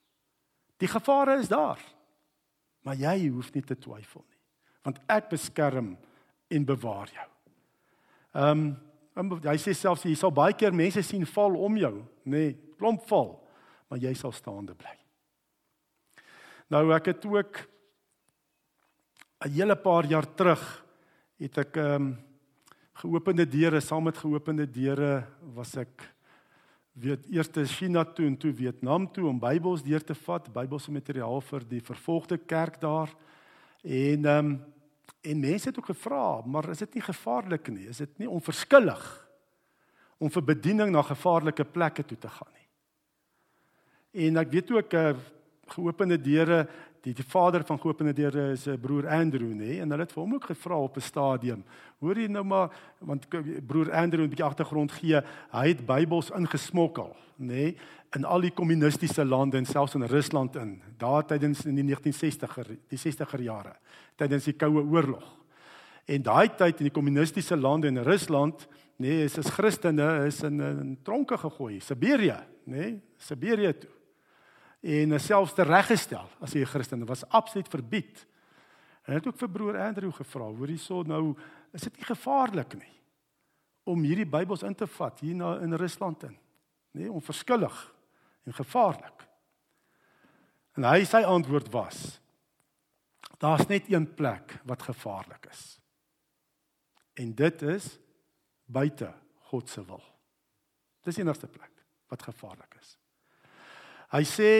Die 0.78 0.88
gevare 0.88 1.38
is 1.38 1.48
daar. 1.48 1.78
Maar 2.82 2.98
jy 2.98 3.28
hoef 3.28 3.52
nie 3.54 3.62
te 3.62 3.76
twyfel 3.78 4.24
nie, 4.26 4.40
want 4.82 4.98
ek 5.06 5.30
beskerm 5.30 5.94
en 6.50 6.64
bewaar 6.64 7.10
jou. 7.14 7.28
Ehm 8.34 8.64
um, 9.14 9.36
hy 9.44 9.58
sê 9.60 9.74
selfs 9.76 10.06
jy 10.08 10.14
sal 10.16 10.32
baie 10.32 10.54
keer 10.56 10.72
mense 10.72 11.02
sien 11.04 11.26
val 11.28 11.56
om 11.60 11.76
jou, 11.76 11.92
nê, 12.24 12.30
nee, 12.32 12.52
klomp 12.78 13.04
val, 13.10 13.34
maar 13.90 14.00
jy 14.00 14.14
sal 14.16 14.32
staande 14.32 14.74
bly. 14.74 14.94
Nou 16.72 16.86
ek 16.96 17.10
het 17.12 17.26
ook 17.26 17.60
'n 19.44 19.50
hele 19.50 19.76
paar 19.76 20.06
jaar 20.06 20.26
terug 20.34 20.84
het 21.42 21.58
ek 21.58 21.80
ehm 21.80 21.94
um, 21.94 22.12
geopende 23.02 23.46
deure 23.48 23.80
saam 23.80 24.04
met 24.04 24.18
geopende 24.20 24.66
deure 24.68 25.24
was 25.56 25.72
ek 25.80 26.04
weet 26.92 27.24
eers 27.32 27.48
te 27.48 27.64
China 27.66 28.04
toe 28.04 28.26
en 28.28 28.36
toe 28.36 28.52
Vietnam 28.52 29.06
toe 29.10 29.24
om 29.30 29.40
Bybels 29.40 29.82
deur 29.82 30.04
te 30.04 30.14
vat, 30.14 30.50
Bybelse 30.52 30.92
materiaal 30.92 31.40
vir 31.48 31.64
die 31.66 31.80
vervolgde 31.80 32.36
kerk 32.38 32.78
daar. 32.80 33.10
En 33.82 34.28
ehm 34.28 34.52
um, 34.52 34.60
en 35.22 35.38
mense 35.38 35.68
het 35.68 35.76
ook 35.78 35.86
gevra, 35.86 36.42
maar 36.46 36.66
is 36.70 36.80
dit 36.82 36.94
nie 36.94 37.02
gevaarlik 37.02 37.68
nie? 37.70 37.86
Is 37.86 38.00
dit 38.02 38.16
nie 38.18 38.28
onverskillig 38.28 39.02
om 40.18 40.30
vir 40.30 40.42
bediening 40.42 40.90
na 40.90 41.02
gevaarlike 41.06 41.64
plekke 41.64 42.02
toe 42.02 42.18
te 42.18 42.28
gaan 42.28 42.50
nie? 42.54 44.26
En 44.26 44.42
ek 44.42 44.50
weet 44.50 44.72
ook 44.74 44.96
uh, 44.98 45.12
geopende 45.74 46.18
deure 46.18 46.66
die 47.02 47.14
die 47.18 47.26
vader 47.26 47.64
van 47.66 47.80
geopende 47.82 48.12
deure 48.14 48.52
is 48.52 48.66
'n 48.66 48.78
broer 48.80 49.08
Andrew 49.08 49.52
nê 49.52 49.80
en 49.80 49.90
hulle 49.90 50.02
het 50.02 50.12
vir 50.12 50.22
hom 50.22 50.34
ook 50.34 50.44
gevra 50.44 50.76
op 50.76 50.96
'n 50.96 51.00
stadium. 51.00 51.64
Hoor 51.98 52.18
jy 52.18 52.26
nou 52.28 52.44
maar 52.44 52.70
want 53.00 53.26
broer 53.66 53.92
Andrew 53.92 54.22
'n 54.22 54.28
bietjie 54.28 54.44
agtergrond 54.44 54.92
gee, 54.92 55.20
hy 55.50 55.68
het 55.68 55.86
Bybels 55.86 56.30
ingesmokkel 56.30 57.16
nê 57.40 57.76
in 58.14 58.24
al 58.24 58.40
die 58.40 58.50
kommunistiese 58.50 59.24
lande 59.24 59.56
en 59.56 59.64
selfs 59.64 59.94
in 59.94 60.02
Rusland 60.02 60.56
in. 60.56 60.82
Daar 60.98 61.24
tydens 61.24 61.64
in 61.64 61.74
die 61.74 61.84
1960er, 61.84 62.76
die 62.88 62.98
60er 62.98 63.40
jare, 63.40 63.76
tydens 64.16 64.44
die 64.44 64.56
Koue 64.56 64.82
Oorlog. 64.82 65.38
En 66.04 66.22
daai 66.22 66.48
tyd 66.56 66.78
in 66.78 66.84
die 66.84 66.94
kommunistiese 66.94 67.56
lande 67.56 67.86
in 67.86 67.98
Rusland, 67.98 68.68
nê, 68.98 69.24
is 69.24 69.38
as 69.38 69.50
Christene 69.50 70.26
is 70.26 70.42
in 70.42 70.60
'n 70.60 70.98
tronke 71.02 71.38
gegooi, 71.38 71.80
Siberië, 71.80 72.44
nê, 72.66 73.00
Siberië 73.16 73.72
toe 73.72 73.91
en 74.82 75.20
selfs 75.20 75.54
te 75.54 75.62
reggestel 75.62 76.28
as 76.42 76.52
jy 76.52 76.62
'n 76.62 76.66
Christen 76.66 77.06
was 77.06 77.24
absoluut 77.28 77.68
verbied. 77.68 78.26
En 79.06 79.14
het 79.14 79.26
ook 79.26 79.38
vir 79.38 79.50
broer 79.50 79.78
Andrew 79.78 80.12
gevra, 80.12 80.44
hoor 80.44 80.66
hierso 80.66 81.02
nou, 81.02 81.36
is 81.72 81.82
dit 81.82 81.96
nie 81.96 82.04
gevaarlik 82.04 82.74
nie 82.74 83.00
om 83.84 84.02
hierdie 84.02 84.26
Bybels 84.26 84.62
in 84.62 84.74
te 84.74 84.86
vat 84.86 85.20
hier 85.20 85.34
na 85.34 85.58
in 85.58 85.74
Rusland 85.74 86.22
in? 86.22 86.38
Nee, 86.92 87.10
onverskillig 87.10 87.94
en 88.44 88.54
gevaarlik. 88.54 89.26
En 90.76 90.84
hy 90.84 91.04
sy 91.04 91.22
antwoord 91.22 91.70
was: 91.72 92.20
Daar's 93.38 93.66
net 93.66 93.90
een 93.90 94.14
plek 94.14 94.60
wat 94.64 94.82
gevaarlik 94.82 95.46
is. 95.50 95.80
En 97.14 97.34
dit 97.34 97.62
is 97.62 97.98
buite 98.64 99.14
God 99.50 99.68
se 99.68 99.84
wil. 99.84 100.02
Dis 101.02 101.18
die 101.18 101.24
enigste 101.24 101.48
plek 101.50 101.84
wat 102.08 102.22
gevaarlik 102.22 102.76
is. 102.80 102.96
Hy 104.12 104.24
sê 104.28 104.50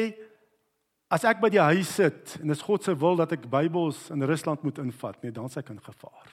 as 1.13 1.27
ek 1.29 1.43
by 1.43 1.51
die 1.53 1.61
huis 1.61 1.91
sit 1.99 2.39
en 2.41 2.49
dis 2.49 2.65
God 2.65 2.85
se 2.87 2.95
wil 2.97 3.19
dat 3.21 3.35
ek 3.37 3.51
Bybels 3.53 4.07
in 4.15 4.25
Rusland 4.25 4.63
moet 4.65 4.81
invat, 4.81 5.19
nee, 5.21 5.35
dan 5.35 5.51
s'ek 5.53 5.69
in 5.75 5.83
gevaar. 5.83 6.31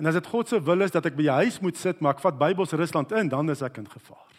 En 0.00 0.08
as 0.08 0.16
dit 0.16 0.28
God 0.32 0.48
se 0.48 0.60
wil 0.64 0.84
is 0.84 0.92
dat 0.92 1.08
ek 1.08 1.16
by 1.16 1.24
die 1.24 1.38
huis 1.40 1.60
moet 1.64 1.80
sit, 1.80 2.00
maar 2.00 2.18
ek 2.18 2.24
vat 2.24 2.36
Bybels 2.40 2.76
Rusland 2.76 3.12
in, 3.16 3.32
dan 3.32 3.52
is 3.52 3.64
ek 3.64 3.80
in 3.80 3.88
gevaar. 3.88 4.36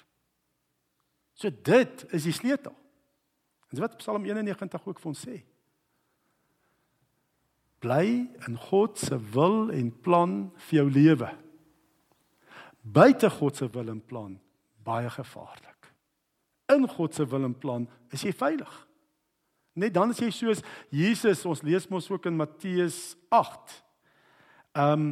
So 1.38 1.50
dit 1.50 2.06
is 2.14 2.30
die 2.30 2.36
sleutel. 2.36 2.76
En 3.70 3.78
dis 3.78 3.82
wat 3.82 3.98
Psalm 4.02 4.26
91 4.28 4.86
ook 4.86 5.02
vir 5.02 5.12
ons 5.14 5.26
sê. 5.26 5.40
Bly 7.82 8.06
in 8.46 8.60
God 8.70 9.02
se 9.02 9.18
wil 9.34 9.72
en 9.74 9.90
plan 10.06 10.38
vir 10.68 10.82
jou 10.84 10.88
lewe. 10.94 11.32
Buite 12.82 13.30
God 13.34 13.58
se 13.58 13.70
wil 13.74 13.90
en 13.90 14.02
plan 14.06 14.38
baie 14.86 15.10
gevaarlik 15.10 15.71
in 16.76 16.88
God 16.88 17.16
se 17.16 17.26
wil 17.28 17.48
en 17.48 17.58
plan, 17.58 17.88
is 18.12 18.24
jy 18.26 18.34
veilig. 18.36 18.72
Net 19.80 19.94
dan 19.96 20.12
as 20.12 20.20
jy 20.20 20.30
soos 20.36 20.64
Jesus, 20.92 21.46
ons 21.48 21.64
lees 21.64 21.88
mos 21.92 22.10
ook 22.12 22.28
in 22.28 22.40
Matteus 22.40 23.02
8. 23.32 23.76
Ehm 24.78 25.12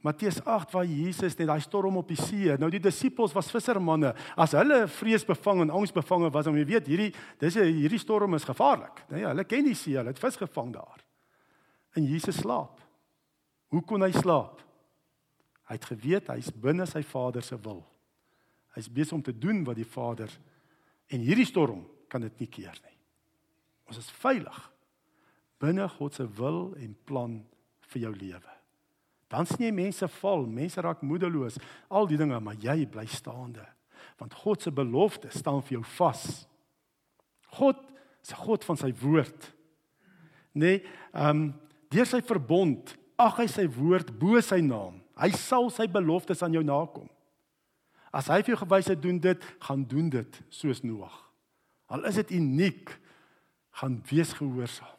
Matteus 0.00 0.38
8 0.48 0.70
waar 0.72 0.86
Jesus 0.88 1.34
net 1.36 1.48
daai 1.50 1.60
storm 1.60 1.98
op 2.00 2.08
die 2.08 2.16
see. 2.16 2.54
Nou 2.56 2.70
die 2.72 2.80
disippels 2.80 3.34
was 3.36 3.50
vissermanne. 3.52 4.14
As 4.32 4.54
hulle 4.56 4.86
vreesbevange 4.88 5.66
en 5.66 5.74
angsbevange 5.76 6.30
was, 6.32 6.46
dan 6.48 6.56
jy 6.56 6.64
weet 6.70 6.88
hierdie 6.88 7.10
dis 7.42 7.58
hierdie 7.60 8.00
storm 8.00 8.38
is 8.38 8.46
gevaarlik. 8.48 9.02
Nee, 9.12 9.26
hulle 9.28 9.44
ken 9.44 9.68
die 9.68 9.76
see, 9.76 9.98
hulle 9.98 10.14
het 10.14 10.22
vis 10.22 10.40
gevang 10.40 10.72
daar. 10.78 11.04
En 11.98 12.06
Jesus 12.08 12.40
slaap. 12.40 12.80
Hoe 13.70 13.82
kon 13.84 14.00
hy 14.06 14.10
slaap? 14.16 14.62
Hy 15.68 15.76
het 15.76 15.90
geweet 15.92 16.32
hy's 16.32 16.48
binne 16.50 16.86
sy 16.88 17.02
Vader 17.06 17.44
se 17.44 17.58
wil. 17.60 17.82
Hy's 18.74 18.88
besig 18.88 19.18
om 19.18 19.22
te 19.26 19.36
doen 19.36 19.60
wat 19.68 19.78
die 19.78 19.86
Vader 19.86 20.32
En 21.10 21.22
hierdie 21.24 21.48
storm 21.48 21.84
kan 22.10 22.22
dit 22.24 22.42
nie 22.42 22.50
keer 22.50 22.76
nie. 22.84 22.96
Ons 23.90 24.02
is 24.02 24.12
veilig 24.22 24.58
binne 25.60 25.84
God 25.98 26.16
se 26.16 26.24
wil 26.38 26.70
en 26.80 26.94
plan 27.04 27.34
vir 27.92 28.06
jou 28.06 28.12
lewe. 28.16 28.54
Dan 29.30 29.46
sien 29.46 29.66
jy 29.68 29.72
mense 29.74 30.06
val, 30.18 30.46
mense 30.48 30.82
raak 30.82 31.04
moedeloos, 31.06 31.58
al 31.92 32.08
die 32.10 32.18
dinge, 32.18 32.38
maar 32.42 32.58
jy 32.58 32.86
bly 32.90 33.04
staande. 33.10 33.66
Want 34.18 34.34
God 34.40 34.64
se 34.64 34.72
belofte 34.74 35.30
staan 35.34 35.60
vir 35.66 35.78
jou 35.78 35.84
vas. 35.98 36.24
God 37.58 37.78
se 38.26 38.36
God 38.36 38.64
van 38.66 38.80
sy 38.80 38.90
woord. 39.02 39.50
Nee, 40.56 40.80
ehm 41.14 41.44
um, 41.44 41.50
deur 41.90 42.06
sy 42.06 42.20
verbond 42.22 42.92
ag 43.18 43.40
hy 43.40 43.48
sy 43.50 43.64
woord 43.74 44.12
bo 44.14 44.38
sy 44.44 44.60
naam. 44.62 45.00
Hy 45.18 45.32
sal 45.34 45.66
sy 45.74 45.88
beloftes 45.90 46.42
aan 46.46 46.54
jou 46.54 46.62
nakom. 46.62 47.08
As 48.10 48.28
hy 48.30 48.40
vir 48.42 48.54
jou 48.54 48.60
gewys 48.64 48.90
het 48.90 49.02
doen 49.02 49.20
dit, 49.22 49.44
gaan 49.62 49.84
doen 49.86 50.08
dit 50.10 50.40
soos 50.50 50.82
Noag. 50.82 51.16
Al 51.90 52.06
is 52.10 52.18
dit 52.22 52.36
uniek, 52.38 52.90
gaan 53.80 54.00
wees 54.10 54.32
gehoorsaam. 54.38 54.96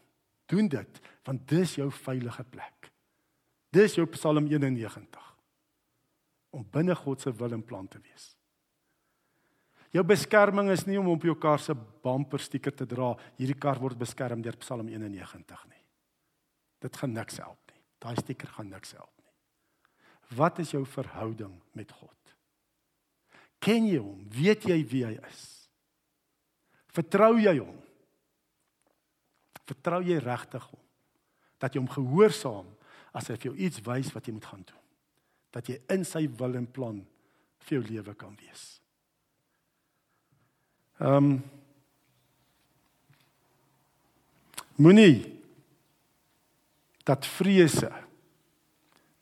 Doen 0.52 0.68
dit 0.72 1.02
want 1.28 1.44
dis 1.48 1.76
jou 1.78 1.86
veilige 1.94 2.44
plek. 2.50 2.90
Dis 3.72 3.94
jou 3.96 4.08
Psalm 4.16 4.48
91. 4.50 5.28
Om 6.52 6.64
binne 6.74 6.96
God 6.98 7.22
se 7.22 7.32
wil 7.38 7.54
en 7.56 7.62
plan 7.64 7.88
te 7.88 8.00
wees. 8.02 8.32
Jou 9.92 10.04
beskerming 10.08 10.72
is 10.72 10.86
nie 10.88 10.98
om 11.00 11.12
op 11.12 11.28
jou 11.28 11.36
kar 11.40 11.60
se 11.60 11.76
bumper 11.76 12.42
stiker 12.42 12.74
te 12.74 12.88
dra, 12.88 13.12
hierdie 13.38 13.60
kar 13.60 13.80
word 13.80 14.00
beskerm 14.00 14.42
deur 14.44 14.58
Psalm 14.64 14.90
91 14.90 15.66
nie. 15.70 15.84
Dit 16.82 16.98
gaan 16.98 17.14
niks 17.14 17.38
help 17.44 17.60
nie. 17.72 17.82
Daai 18.02 18.16
stiker 18.18 18.50
gaan 18.56 18.72
niks 18.72 18.96
help 18.98 19.12
nie. 19.22 20.38
Wat 20.40 20.60
is 20.64 20.72
jou 20.74 20.82
verhouding 20.88 21.54
met 21.78 21.92
God? 21.92 22.21
Ken 23.62 23.88
jy 23.88 24.00
hom? 24.02 24.20
Weet 24.34 24.66
jy 24.70 24.80
wie 24.90 25.06
hy 25.06 25.16
is? 25.30 25.42
Vertrou 26.92 27.36
jy 27.40 27.54
hom? 27.60 27.78
Vertrou 29.70 30.02
jy 30.04 30.18
regtig 30.20 30.66
hom? 30.66 30.82
Dat 31.62 31.76
jy 31.76 31.84
hom 31.84 31.92
gehoorsaam 31.94 32.68
as 33.16 33.30
hy 33.30 33.38
vir 33.38 33.52
jou 33.52 33.56
iets 33.68 33.84
wys 33.86 34.12
wat 34.16 34.28
jy 34.28 34.36
moet 34.36 34.50
gaan 34.50 34.66
doen. 34.66 34.84
Dat 35.54 35.70
jy 35.70 35.78
in 35.94 36.06
sy 36.08 36.26
wil 36.40 36.58
en 36.58 36.68
plan 36.68 37.02
vir 37.68 37.78
jou 37.78 37.84
lewe 37.88 38.16
kan 38.18 38.36
wees. 38.42 38.68
Ehm 41.02 41.18
um, 41.32 41.34
Moenie 44.82 45.40
dat 47.06 47.26
vrese 47.26 47.92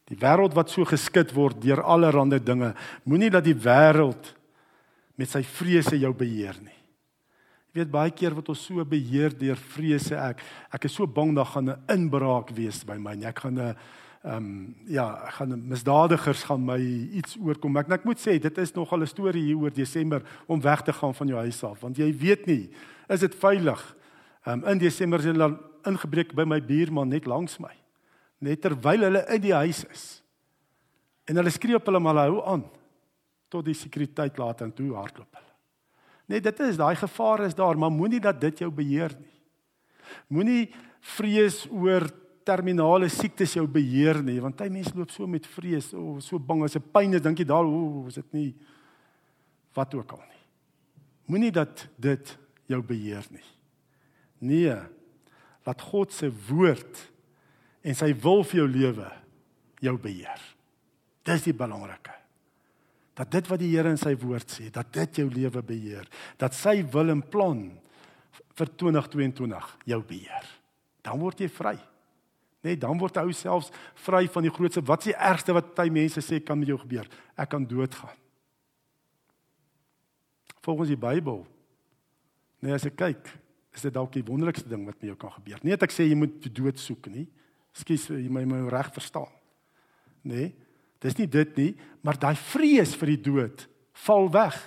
Die 0.10 0.18
wêreld 0.18 0.56
wat 0.58 0.72
so 0.74 0.86
geskit 0.90 1.32
word 1.36 1.62
deur 1.62 1.84
allerlei 1.86 2.40
dinge, 2.42 2.74
moenie 3.06 3.30
dat 3.30 3.46
die 3.46 3.58
wêreld 3.58 4.34
met 5.20 5.30
sy 5.30 5.44
vrese 5.44 6.00
jou 6.00 6.12
beheer 6.18 6.58
nie. 6.64 6.80
Jy 7.70 7.84
weet 7.84 7.92
baie 7.94 8.12
keer 8.16 8.34
word 8.34 8.50
ons 8.50 8.62
so 8.66 8.82
beheer 8.88 9.36
deur 9.38 9.60
vrese 9.76 10.18
ek 10.18 10.42
ek 10.74 10.88
is 10.90 10.96
so 10.98 11.06
bang 11.06 11.36
dat 11.38 11.52
gaan 11.54 11.70
'n 11.70 11.82
inbraak 11.88 12.50
wees 12.58 12.84
by 12.84 12.98
my. 12.98 13.14
Ek 13.24 13.40
gaan 13.40 13.60
'n 13.60 13.76
ehm 14.24 14.36
um, 14.36 14.76
ja, 14.88 15.30
gaan 15.32 15.68
misdadigers 15.68 16.44
gaan 16.44 16.66
my 16.66 16.80
iets 17.14 17.38
oorkom. 17.38 17.78
Ek 17.78 17.92
ek 17.92 18.06
moet 18.06 18.18
sê 18.20 18.40
dit 18.40 18.58
is 18.58 18.74
nogal 18.74 19.02
'n 19.02 19.08
storie 19.08 19.44
hier 19.44 19.58
oor 19.58 19.72
Desember 19.72 20.24
om 20.48 20.60
weg 20.62 20.82
te 20.82 20.94
gaan 20.94 21.14
van 21.14 21.28
jou 21.28 21.40
huis 21.40 21.64
af 21.64 21.80
want 21.82 21.98
jy 21.98 22.12
weet 22.18 22.46
nie 22.48 22.70
is 23.08 23.20
dit 23.20 23.36
veilig. 23.36 23.96
Ehm 24.46 24.64
um, 24.64 24.70
in 24.72 24.78
Desember 24.78 25.20
is 25.20 25.26
hulle 25.26 25.60
ingebreek 25.86 26.34
by 26.34 26.44
my 26.44 26.60
buurman 26.60 27.10
net 27.10 27.26
langs 27.26 27.60
my 27.60 27.79
net 28.40 28.62
terwyl 28.64 29.08
hulle 29.08 29.24
in 29.36 29.44
die 29.44 29.56
huis 29.56 29.84
is. 29.90 30.06
En 31.30 31.40
hulle 31.40 31.52
skree 31.54 31.78
op 31.78 31.88
hulle 31.90 32.02
maar 32.02 32.24
hou 32.26 32.42
aan 32.48 32.64
tot 33.50 33.66
die 33.66 33.78
sekuriteit 33.78 34.38
laat 34.38 34.62
en 34.66 34.74
toe 34.74 34.94
hardloop 34.96 35.30
hulle. 35.34 35.46
Net 36.30 36.46
dit 36.46 36.60
is 36.68 36.78
daai 36.78 36.96
gevaar 36.96 37.48
is 37.48 37.58
daar, 37.58 37.78
maar 37.78 37.92
moenie 37.92 38.22
dat 38.22 38.38
dit 38.42 38.62
jou 38.62 38.70
beheer 38.74 39.16
nie. 39.18 39.38
Moenie 40.30 40.64
vrees 41.18 41.64
oor 41.70 42.06
terminale 42.46 43.10
siektes 43.14 43.56
jou 43.58 43.66
beheer 43.70 44.22
nie, 44.26 44.40
want 44.42 44.58
baie 44.58 44.72
mense 44.74 44.94
loop 44.98 45.12
so 45.14 45.28
met 45.30 45.46
vrees, 45.50 45.92
o, 45.94 46.16
oh, 46.16 46.20
so 46.22 46.40
bang 46.40 46.64
as 46.66 46.76
'n 46.76 46.86
pyn 46.94 47.14
is, 47.14 47.22
dink 47.22 47.40
jy 47.40 47.46
daar, 47.46 47.66
o, 47.66 48.08
is 48.08 48.16
dit 48.16 48.34
nie 48.34 48.56
wat 49.76 49.94
ook 49.94 50.12
al 50.12 50.24
nie. 50.26 50.44
Moenie 51.30 51.52
dat 51.52 51.88
dit 51.98 52.38
jou 52.70 52.82
beheer 52.82 53.26
nie. 53.30 53.46
Nee. 54.40 54.76
Laat 55.66 55.82
God 55.82 56.14
se 56.14 56.32
woord 56.50 57.12
en 57.84 57.96
sy 57.96 58.12
wil 58.24 58.44
vir 58.48 58.64
jou 58.64 58.70
lewe 58.70 59.10
jou 59.84 59.96
beheer. 60.02 60.42
Dis 61.28 61.46
die 61.46 61.56
belangrike. 61.56 62.16
Dat 63.20 63.32
dit 63.32 63.50
wat 63.52 63.60
die 63.60 63.72
Here 63.74 63.92
in 63.92 64.00
sy 64.00 64.14
woord 64.20 64.52
sê, 64.52 64.70
dat 64.72 64.92
dit 64.96 65.22
jou 65.22 65.28
lewe 65.32 65.64
beheer, 65.66 66.08
dat 66.40 66.56
sy 66.56 66.80
wil 66.94 67.12
en 67.12 67.24
plan 67.24 67.66
vir 68.60 68.72
2022 68.80 69.70
jou 69.92 70.00
beheer. 70.08 70.48
Dan 71.04 71.20
word 71.20 71.44
jy 71.44 71.50
vry. 71.52 71.76
Nee, 72.64 72.76
dan 72.80 73.00
word 73.00 73.16
jy 73.16 73.36
selfs 73.36 73.72
vry 74.04 74.26
van 74.32 74.44
die 74.44 74.52
grootste 74.52 74.84
wat 74.88 75.06
se 75.06 75.16
ergste 75.16 75.56
wat 75.56 75.72
baie 75.78 75.92
mense 75.96 76.24
sê 76.24 76.42
kan 76.44 76.60
met 76.60 76.72
jou 76.72 76.80
gebeur. 76.82 77.08
Ek 77.40 77.52
kan 77.52 77.68
doodgaan. 77.68 78.16
Volgens 80.64 80.92
die 80.92 81.00
Bybel. 81.00 81.46
Nee, 82.60 82.76
as 82.76 82.88
ek 82.88 82.98
kyk, 83.00 83.30
is 83.76 83.86
dit 83.86 83.96
dalk 83.96 84.12
die 84.12 84.26
wonderlikste 84.28 84.68
ding 84.68 84.84
wat 84.88 85.00
met 85.00 85.08
jou 85.14 85.20
kan 85.20 85.32
gebeur. 85.38 85.62
Nie 85.64 85.78
dat 85.78 85.88
ek 85.88 85.96
sê 85.96 86.08
jy 86.10 86.18
moet 86.20 86.50
dood 86.52 86.82
soek 86.82 87.08
nie. 87.14 87.30
Ekskuus, 87.80 88.10
jy 88.12 88.28
my 88.32 88.44
my 88.44 88.66
reg 88.68 88.92
verstaan. 88.92 89.30
Nee. 90.28 90.52
Dis 91.00 91.16
nie 91.16 91.30
dit 91.32 91.56
nie, 91.56 91.70
maar 92.04 92.20
daai 92.20 92.36
vrees 92.36 92.92
vir 93.00 93.14
die 93.16 93.22
dood 93.30 93.64
val 94.04 94.28
weg. 94.32 94.58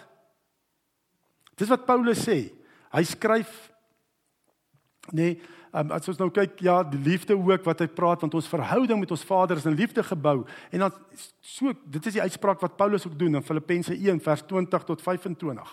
Dis 1.60 1.68
wat 1.68 1.84
Paulus 1.84 2.24
sê. 2.24 2.38
Hy 2.92 3.02
skryf 3.08 3.52
nee, 5.12 5.36
um, 5.74 5.92
as 5.92 6.08
ons 6.08 6.20
nou 6.20 6.28
kyk 6.32 6.60
ja, 6.64 6.78
die 6.86 7.00
liefde 7.04 7.36
ook 7.36 7.64
wat 7.66 7.84
hy 7.84 7.88
praat 7.90 8.24
want 8.24 8.36
ons 8.38 8.48
verhouding 8.48 9.00
met 9.02 9.12
ons 9.12 9.24
Vader 9.26 9.60
is 9.60 9.66
in 9.68 9.76
liefde 9.76 10.04
gebou 10.06 10.42
en 10.70 10.84
dan 10.84 10.98
so 11.40 11.72
dit 11.84 12.06
is 12.08 12.18
die 12.18 12.22
uitspraak 12.22 12.60
wat 12.62 12.76
Paulus 12.78 13.06
ook 13.08 13.16
doen 13.18 13.40
in 13.40 13.44
Filippense 13.44 13.96
1 13.96 14.20
vers 14.22 14.44
20 14.48 14.86
tot 14.88 15.02
25. 15.02 15.72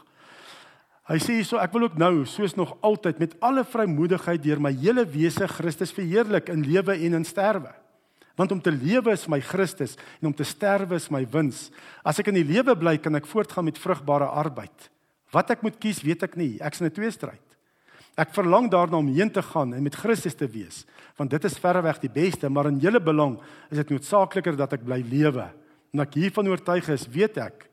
Hy 1.09 1.17
sê 1.17 1.39
hierso 1.39 1.57
ek 1.57 1.73
wil 1.73 1.87
ook 1.87 1.97
nou 1.97 2.21
soos 2.29 2.53
nog 2.53 2.75
altyd 2.85 3.17
met 3.17 3.31
alle 3.41 3.63
vrymoedigheid 3.65 4.43
deur 4.43 4.59
my 4.61 4.69
hele 4.77 5.01
wese 5.09 5.47
Christus 5.49 5.93
verheerlik 5.95 6.51
in 6.53 6.61
lewe 6.67 6.93
en 6.93 7.17
in 7.17 7.25
sterwe. 7.25 7.71
Want 8.37 8.53
om 8.53 8.61
te 8.61 8.71
lewe 8.71 9.15
is 9.17 9.25
my 9.27 9.39
Christus 9.41 9.97
en 10.21 10.29
om 10.29 10.35
te 10.37 10.45
sterwe 10.45 10.99
is 11.01 11.09
my 11.09 11.23
wins. 11.33 11.71
As 12.05 12.21
ek 12.21 12.29
in 12.29 12.37
die 12.37 12.45
lewe 12.45 12.75
bly, 12.77 12.99
kan 13.01 13.17
ek 13.17 13.27
voortgaan 13.27 13.65
met 13.67 13.81
vrugbare 13.81 14.29
arbeid. 14.29 14.85
Wat 15.33 15.49
ek 15.49 15.65
moet 15.65 15.79
kies, 15.81 16.03
weet 16.05 16.27
ek 16.29 16.37
nie. 16.37 16.59
Ek's 16.61 16.79
in 16.79 16.87
'n 16.87 16.93
tweestryd. 16.93 17.41
Ek 18.15 18.29
verlang 18.35 18.69
daarna 18.69 18.97
om 18.97 19.09
heen 19.09 19.31
te 19.31 19.41
gaan 19.41 19.73
en 19.73 19.83
met 19.83 19.95
Christus 19.95 20.35
te 20.35 20.47
wees, 20.47 20.85
want 21.17 21.31
dit 21.31 21.43
is 21.45 21.57
verreweg 21.57 21.99
die 21.99 22.09
beste, 22.09 22.49
maar 22.49 22.67
in 22.67 22.79
julle 22.79 22.99
belang 22.99 23.39
is 23.71 23.77
dit 23.77 23.89
noodsaakliker 23.89 24.55
dat 24.55 24.73
ek 24.73 24.83
bly 24.83 25.01
lewe. 25.01 25.49
En 25.93 25.99
ek 26.01 26.13
hiervan 26.13 26.47
oortuig 26.47 26.89
is, 26.89 27.07
weet 27.07 27.37
ek 27.37 27.68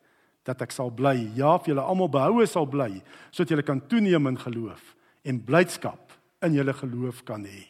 dat 0.47 0.63
ek 0.63 0.75
sal 0.75 0.93
bly. 0.95 1.17
Ja, 1.37 1.57
vir 1.59 1.75
julle 1.75 1.85
almal 1.85 2.11
behoue 2.13 2.47
sal 2.47 2.69
bly, 2.71 3.03
sodat 3.31 3.55
julle 3.55 3.67
kan 3.67 3.83
toeneem 3.91 4.31
in 4.31 4.39
geloof 4.39 4.95
en 5.27 5.41
blydskap 5.43 6.15
in 6.47 6.55
julle 6.55 6.75
geloof 6.77 7.25
kan 7.27 7.43
hê. 7.47 7.65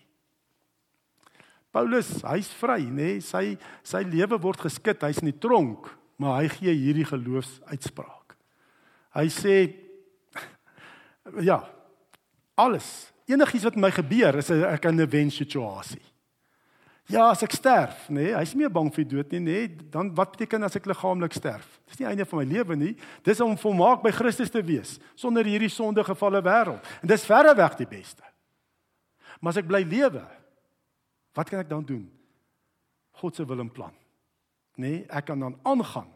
Paulus, 1.72 2.08
hy's 2.24 2.48
vry, 2.56 2.82
nê? 2.88 3.16
Nee? 3.16 3.24
Sy 3.24 3.56
sy 3.84 4.00
lewe 4.08 4.38
word 4.40 4.62
geskit. 4.64 5.02
Hy's 5.04 5.20
in 5.20 5.28
die 5.28 5.40
tronk, 5.40 5.90
maar 6.20 6.40
hy 6.40 6.48
gee 6.54 6.72
hierdie 6.72 7.04
geloofsuitspraak. 7.08 8.36
Hy 9.16 9.26
sê 9.32 9.56
ja, 11.48 11.60
alles, 12.56 13.10
enigiets 13.28 13.68
wat 13.68 13.76
my 13.80 13.90
gebeur, 13.92 14.40
is 14.40 14.50
'n 14.50 14.64
ek 14.64 14.88
in 14.88 15.00
'n 15.00 15.10
wenssituasie. 15.10 16.04
Ja, 17.06 17.28
as 17.30 17.44
ek 17.46 17.54
sterf, 17.54 18.08
nê, 18.10 18.24
nee, 18.24 18.32
hy's 18.34 18.52
nie 18.58 18.66
bang 18.72 18.88
vir 18.90 19.04
dood 19.06 19.34
nie, 19.36 19.38
nê, 19.38 19.58
nee, 19.68 19.90
dan 19.94 20.08
wat 20.16 20.32
beteken 20.34 20.66
as 20.66 20.74
ek 20.74 20.88
liggaamlik 20.90 21.36
sterf? 21.38 21.76
Dis 21.86 22.00
nie 22.00 22.08
einde 22.10 22.26
van 22.26 22.40
my 22.40 22.46
lewe 22.50 22.76
nie. 22.78 22.94
Dis 23.22 23.42
om 23.44 23.54
volmaak 23.62 24.02
by 24.02 24.10
Christus 24.14 24.50
te 24.50 24.62
wees 24.66 24.96
sonder 25.14 25.46
hierdie 25.46 25.70
sondegevalle 25.70 26.42
wêreld. 26.42 26.82
En 27.04 27.12
dis 27.12 27.26
verre 27.28 27.54
weg 27.54 27.78
die 27.78 27.86
beste. 27.86 28.26
Maar 29.38 29.54
as 29.54 29.62
ek 29.62 29.70
bly 29.70 29.84
lewe, 29.86 30.24
wat 31.38 31.52
kan 31.52 31.62
ek 31.62 31.70
dan 31.70 31.86
doen? 31.86 32.02
God 33.22 33.38
se 33.38 33.46
wil 33.46 33.62
en 33.62 33.70
plan. 33.70 33.94
Nê, 34.74 34.88
nee, 34.88 35.04
ek 35.06 35.30
kan 35.30 35.46
dan 35.46 35.54
aangaan 35.62 36.10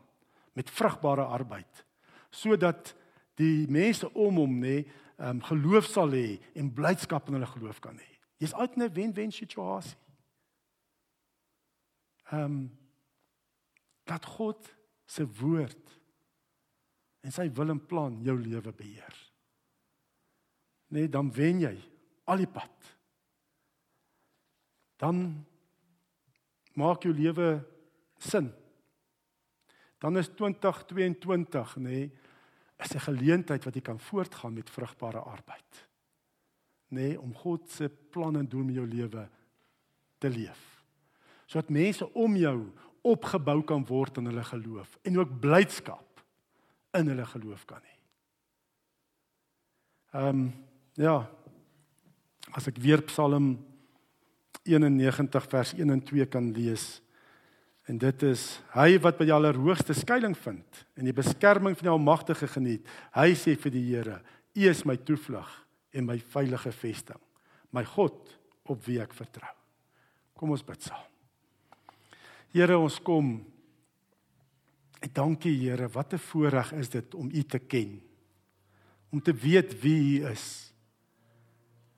met 0.59 0.72
vrugbare 0.74 1.29
arbeid 1.31 1.87
sodat 2.31 2.92
die 3.40 3.66
mense 3.66 4.07
om 4.14 4.37
hom 4.38 4.53
nê, 4.62 4.74
nee, 4.83 4.98
um, 5.18 5.40
geloof 5.42 5.88
sal 5.90 6.12
hê 6.14 6.38
en 6.55 6.68
blydskap 6.70 7.26
in 7.29 7.38
hulle 7.38 7.48
geloof 7.50 7.81
kan 7.83 7.96
hê. 7.98 8.11
Jy's 8.38 8.55
altyd 8.55 8.79
'n 8.79 8.94
wen-wen 8.94 9.33
situasie. 9.33 9.96
Ehm 12.31 12.45
um, 12.45 12.79
dat 14.11 14.25
God 14.27 14.66
se 15.07 15.23
woord 15.38 15.99
en 17.23 17.35
sy 17.35 17.47
wil 17.55 17.71
en 17.75 17.81
plan 17.87 18.16
jou 18.27 18.35
lewe 18.38 18.73
beheer. 18.75 19.16
Nee, 20.90 21.07
dan 21.07 21.31
wen 21.35 21.61
jy 21.62 21.77
al 22.31 22.43
die 22.43 22.51
pad. 22.51 22.88
Dan 24.99 25.21
maak 26.75 27.07
jou 27.07 27.14
lewe 27.14 27.53
sin. 28.19 28.51
Dan 30.03 30.19
is 30.19 30.33
2022 30.35 31.77
nê 31.79 31.87
nee, 31.87 32.11
is 32.81 32.95
'n 32.95 33.07
geleentheid 33.07 33.64
wat 33.64 33.75
jy 33.75 33.83
kan 33.83 34.01
voortgaan 34.01 34.55
met 34.55 34.71
vrugbare 34.71 35.21
arbeid. 35.21 35.88
Nê, 36.88 37.14
nee, 37.14 37.21
om 37.21 37.35
God 37.35 37.71
se 37.71 37.88
plan 37.88 38.37
en 38.37 38.49
doel 38.49 38.64
met 38.64 38.75
jou 38.75 38.87
lewe 38.87 39.29
te 40.19 40.29
leef 40.29 40.80
sodat 41.51 41.73
mense 41.75 42.07
om 42.15 42.37
jou 42.39 42.57
opgebou 43.07 43.59
kan 43.67 43.83
word 43.89 44.21
in 44.21 44.31
hulle 44.31 44.45
geloof 44.47 44.95
en 45.09 45.19
ook 45.19 45.33
blydskap 45.43 46.23
in 46.99 47.11
hulle 47.11 47.27
geloof 47.27 47.65
kan 47.67 47.83
hê. 47.83 47.97
Ehm 50.15 50.29
um, 50.29 50.49
ja. 50.99 51.23
As 52.53 52.67
ek 52.67 52.81
weer 52.83 53.01
Psalm 53.07 53.55
91 54.67 55.47
vers 55.53 55.71
1 55.79 55.93
en 55.95 56.01
2 56.03 56.27
kan 56.29 56.51
lees 56.53 56.99
en 57.89 57.99
dit 57.99 58.25
is 58.27 58.43
hy 58.75 58.99
wat 59.03 59.19
by 59.19 59.27
die 59.29 59.35
allerhoogste 59.35 59.95
skuilings 59.97 60.43
vind 60.45 60.83
en 60.99 61.07
die 61.09 61.15
beskerming 61.17 61.79
van 61.79 61.89
die 61.89 61.93
Almagtige 61.95 62.51
geniet. 62.51 62.87
Hy 63.15 63.33
sê 63.39 63.57
vir 63.59 63.75
die 63.75 63.87
Here: 63.87 64.19
U 64.59 64.67
is 64.71 64.85
my 64.85 64.99
toevlug 64.99 65.51
en 65.95 66.07
my 66.07 66.19
veilige 66.35 66.75
vesting, 66.75 67.23
my 67.71 67.87
God 67.95 68.37
op 68.71 68.83
wie 68.87 69.01
ek 69.03 69.15
vertrou. 69.17 69.55
Kom 70.35 70.55
ons 70.55 70.67
bid 70.67 70.91
saam. 70.91 71.10
Here, 72.51 72.75
ons 72.79 72.99
kom. 73.03 73.37
Ek 75.01 75.13
dankie 75.15 75.55
Here, 75.55 75.89
wat 75.89 76.15
'n 76.15 76.19
voorreg 76.19 76.73
is 76.73 76.89
dit 76.89 77.15
om 77.15 77.31
U 77.31 77.43
te 77.43 77.59
ken. 77.59 78.01
Om 79.11 79.23
te 79.23 79.33
weet 79.33 79.81
wie 79.81 80.21
U 80.21 80.27
is. 80.31 80.73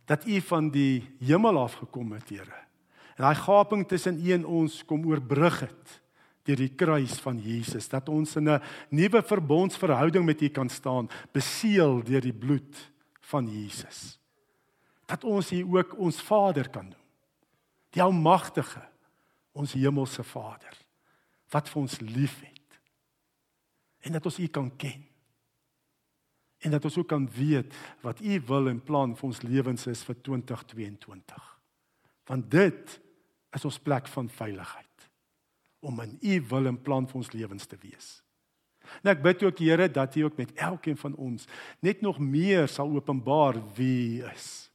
Dat 0.04 0.26
U 0.26 0.40
van 0.40 0.70
die 0.70 1.08
hemel 1.20 1.58
af 1.58 1.74
gekom 1.74 2.12
het, 2.12 2.28
Here. 2.28 2.68
En 3.16 3.24
daai 3.24 3.34
gaping 3.34 3.88
tussen 3.88 4.18
U 4.26 4.32
en 4.32 4.44
ons 4.44 4.84
kom 4.84 5.06
oorbrug 5.06 5.60
het 5.60 6.00
deur 6.44 6.56
die 6.56 6.74
kruis 6.74 7.20
van 7.22 7.38
Jesus, 7.38 7.88
dat 7.88 8.08
ons 8.08 8.36
in 8.36 8.48
'n 8.48 8.62
nuwe 8.90 9.22
verbondsverhouding 9.22 10.24
met 10.24 10.42
U 10.42 10.48
kan 10.48 10.68
staan, 10.68 11.08
beseël 11.32 12.02
deur 12.02 12.20
die 12.20 12.32
bloed 12.32 12.92
van 13.20 13.46
Jesus. 13.46 14.18
Dat 15.06 15.24
ons 15.24 15.52
U 15.52 15.62
ook 15.76 15.98
ons 15.98 16.20
Vader 16.20 16.68
kan 16.68 16.84
noem. 16.84 17.04
Die 17.90 18.02
Almagtige 18.02 18.91
ons 19.52 19.76
hemelse 19.76 20.24
Vader 20.24 20.76
wat 21.52 21.68
vir 21.68 21.82
ons 21.82 22.00
liefhet 22.00 22.78
en 24.02 24.16
dat 24.16 24.26
ons 24.26 24.38
U 24.38 24.48
kan 24.48 24.70
ken 24.76 25.04
en 26.62 26.70
dat 26.70 26.84
ons 26.84 26.96
ook 26.98 27.08
kan 27.10 27.26
weet 27.34 27.74
wat 28.02 28.20
U 28.20 28.40
wil 28.46 28.70
en 28.70 28.80
plan 28.82 29.16
vir 29.18 29.28
ons 29.28 29.42
lewens 29.42 29.86
is 29.90 30.04
vir 30.06 30.18
2022 30.22 31.48
want 32.30 32.50
dit 32.50 32.98
is 33.52 33.64
ons 33.68 33.80
plek 33.82 34.08
van 34.08 34.30
veiligheid 34.30 35.08
om 35.82 36.00
in 36.04 36.18
U 36.20 36.40
wil 36.52 36.70
en 36.70 36.82
plan 36.82 37.06
vir 37.10 37.18
ons 37.18 37.32
lewens 37.34 37.66
te 37.66 37.76
wees. 37.82 38.20
Nou 39.02 39.10
ek 39.16 39.22
bid 39.24 39.42
ook 39.42 39.58
Here 39.58 39.88
dat 39.90 40.14
U 40.16 40.28
ook 40.28 40.38
met 40.38 40.52
elkeen 40.54 40.98
van 40.98 41.14
ons 41.14 41.48
net 41.82 42.00
nog 42.00 42.20
meer 42.22 42.68
sal 42.70 42.90
openbaar 42.94 43.58
wie 43.76 44.22
U 44.22 44.28
is 44.30 44.68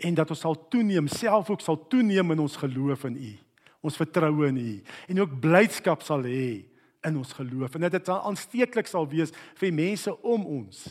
en 0.00 0.14
dat 0.16 0.30
ons 0.32 0.42
sal 0.42 0.56
toeneem 0.72 1.08
self 1.08 1.50
ook 1.50 1.62
sal 1.64 1.78
toeneem 1.88 2.34
in 2.34 2.42
ons 2.42 2.58
geloof 2.60 3.06
in 3.08 3.16
U 3.16 3.32
ons 3.80 3.96
vertroue 3.96 4.48
in 4.50 4.60
U 4.60 4.72
en 5.08 5.22
ook 5.22 5.38
blydskap 5.40 6.04
sal 6.04 6.24
hê 6.28 6.70
in 7.06 7.16
ons 7.16 7.32
geloof 7.36 7.76
en 7.76 7.86
dat 7.86 7.96
dit 7.96 8.10
aansteeklik 8.12 8.88
sal 8.90 9.08
wees 9.08 9.32
vir 9.60 9.72
mense 9.72 10.12
om 10.20 10.44
ons. 10.60 10.88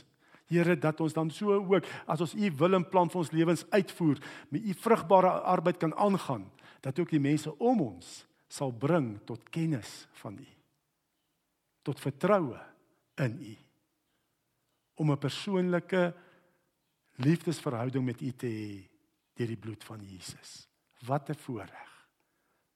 Here 0.50 0.74
dat 0.82 1.02
ons 1.06 1.14
dan 1.14 1.30
so 1.30 1.54
ook 1.54 1.86
as 2.10 2.24
ons 2.26 2.34
U 2.34 2.52
wil 2.62 2.80
en 2.80 2.86
plan 2.90 3.10
vir 3.12 3.22
ons 3.22 3.34
lewens 3.36 3.66
uitvoer, 3.70 4.18
met 4.50 4.66
U 4.66 4.74
vrugbare 4.82 5.30
arbeid 5.46 5.78
kan 5.78 5.94
aangaan, 5.94 6.48
dat 6.82 6.98
ook 6.98 7.12
die 7.14 7.22
mense 7.22 7.54
om 7.62 7.84
ons 7.86 8.24
sal 8.50 8.74
bring 8.74 9.20
tot 9.30 9.46
kennis 9.54 10.08
van 10.24 10.40
U. 10.42 10.48
Tot 11.86 12.02
vertroue 12.02 12.58
in 13.22 13.38
U. 13.38 13.54
Om 14.98 15.12
'n 15.12 15.18
persoonlike 15.18 16.14
liefdesverhouding 17.22 18.06
met 18.06 18.22
U 18.22 18.32
te 18.32 18.48
hê 18.48 18.90
deur 19.36 19.48
die 19.48 19.58
bloed 19.58 19.84
van 19.84 20.02
Jesus. 20.02 20.68
Wat 21.06 21.30
'n 21.30 21.36
voorreg 21.36 21.89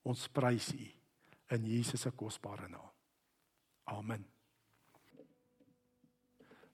Ons 0.04 0.28
prys 0.28 0.74
U 0.76 0.90
in 1.54 1.66
Jesus 1.70 2.02
se 2.02 2.12
kosbare 2.18 2.68
naam. 2.70 2.92
Amen. 3.94 4.24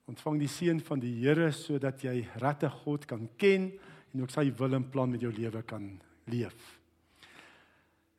Ontvang 0.10 0.40
die 0.42 0.50
seën 0.50 0.80
van 0.82 1.02
die 1.02 1.14
Here 1.22 1.52
sodat 1.54 2.02
jy 2.06 2.24
regte 2.42 2.70
God 2.82 3.06
kan 3.10 3.28
ken 3.38 3.70
en 4.14 4.24
ook 4.24 4.34
sy 4.34 4.48
wil 4.58 4.78
en 4.78 4.86
plan 4.90 5.10
met 5.12 5.22
jou 5.22 5.32
lewe 5.34 5.62
kan 5.70 5.92
leef. 6.30 6.58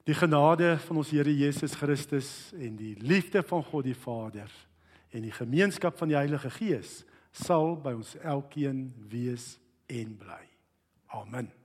Die 0.06 0.14
genade 0.14 0.76
van 0.86 1.00
ons 1.02 1.12
Here 1.14 1.32
Jesus 1.34 1.74
Christus 1.78 2.52
en 2.58 2.78
die 2.78 2.94
liefde 3.02 3.42
van 3.46 3.64
God 3.66 3.88
die 3.90 3.98
Vader 3.98 4.50
en 5.10 5.26
die 5.26 5.34
gemeenskap 5.34 5.98
van 5.98 6.12
die 6.12 6.18
Heilige 6.18 6.52
Gees 6.60 7.00
sal 7.34 7.74
by 7.82 7.94
ons 7.98 8.16
elkeen 8.22 8.88
wees 9.10 9.56
en 9.90 10.14
bly. 10.18 10.44
Amen. 11.14 11.59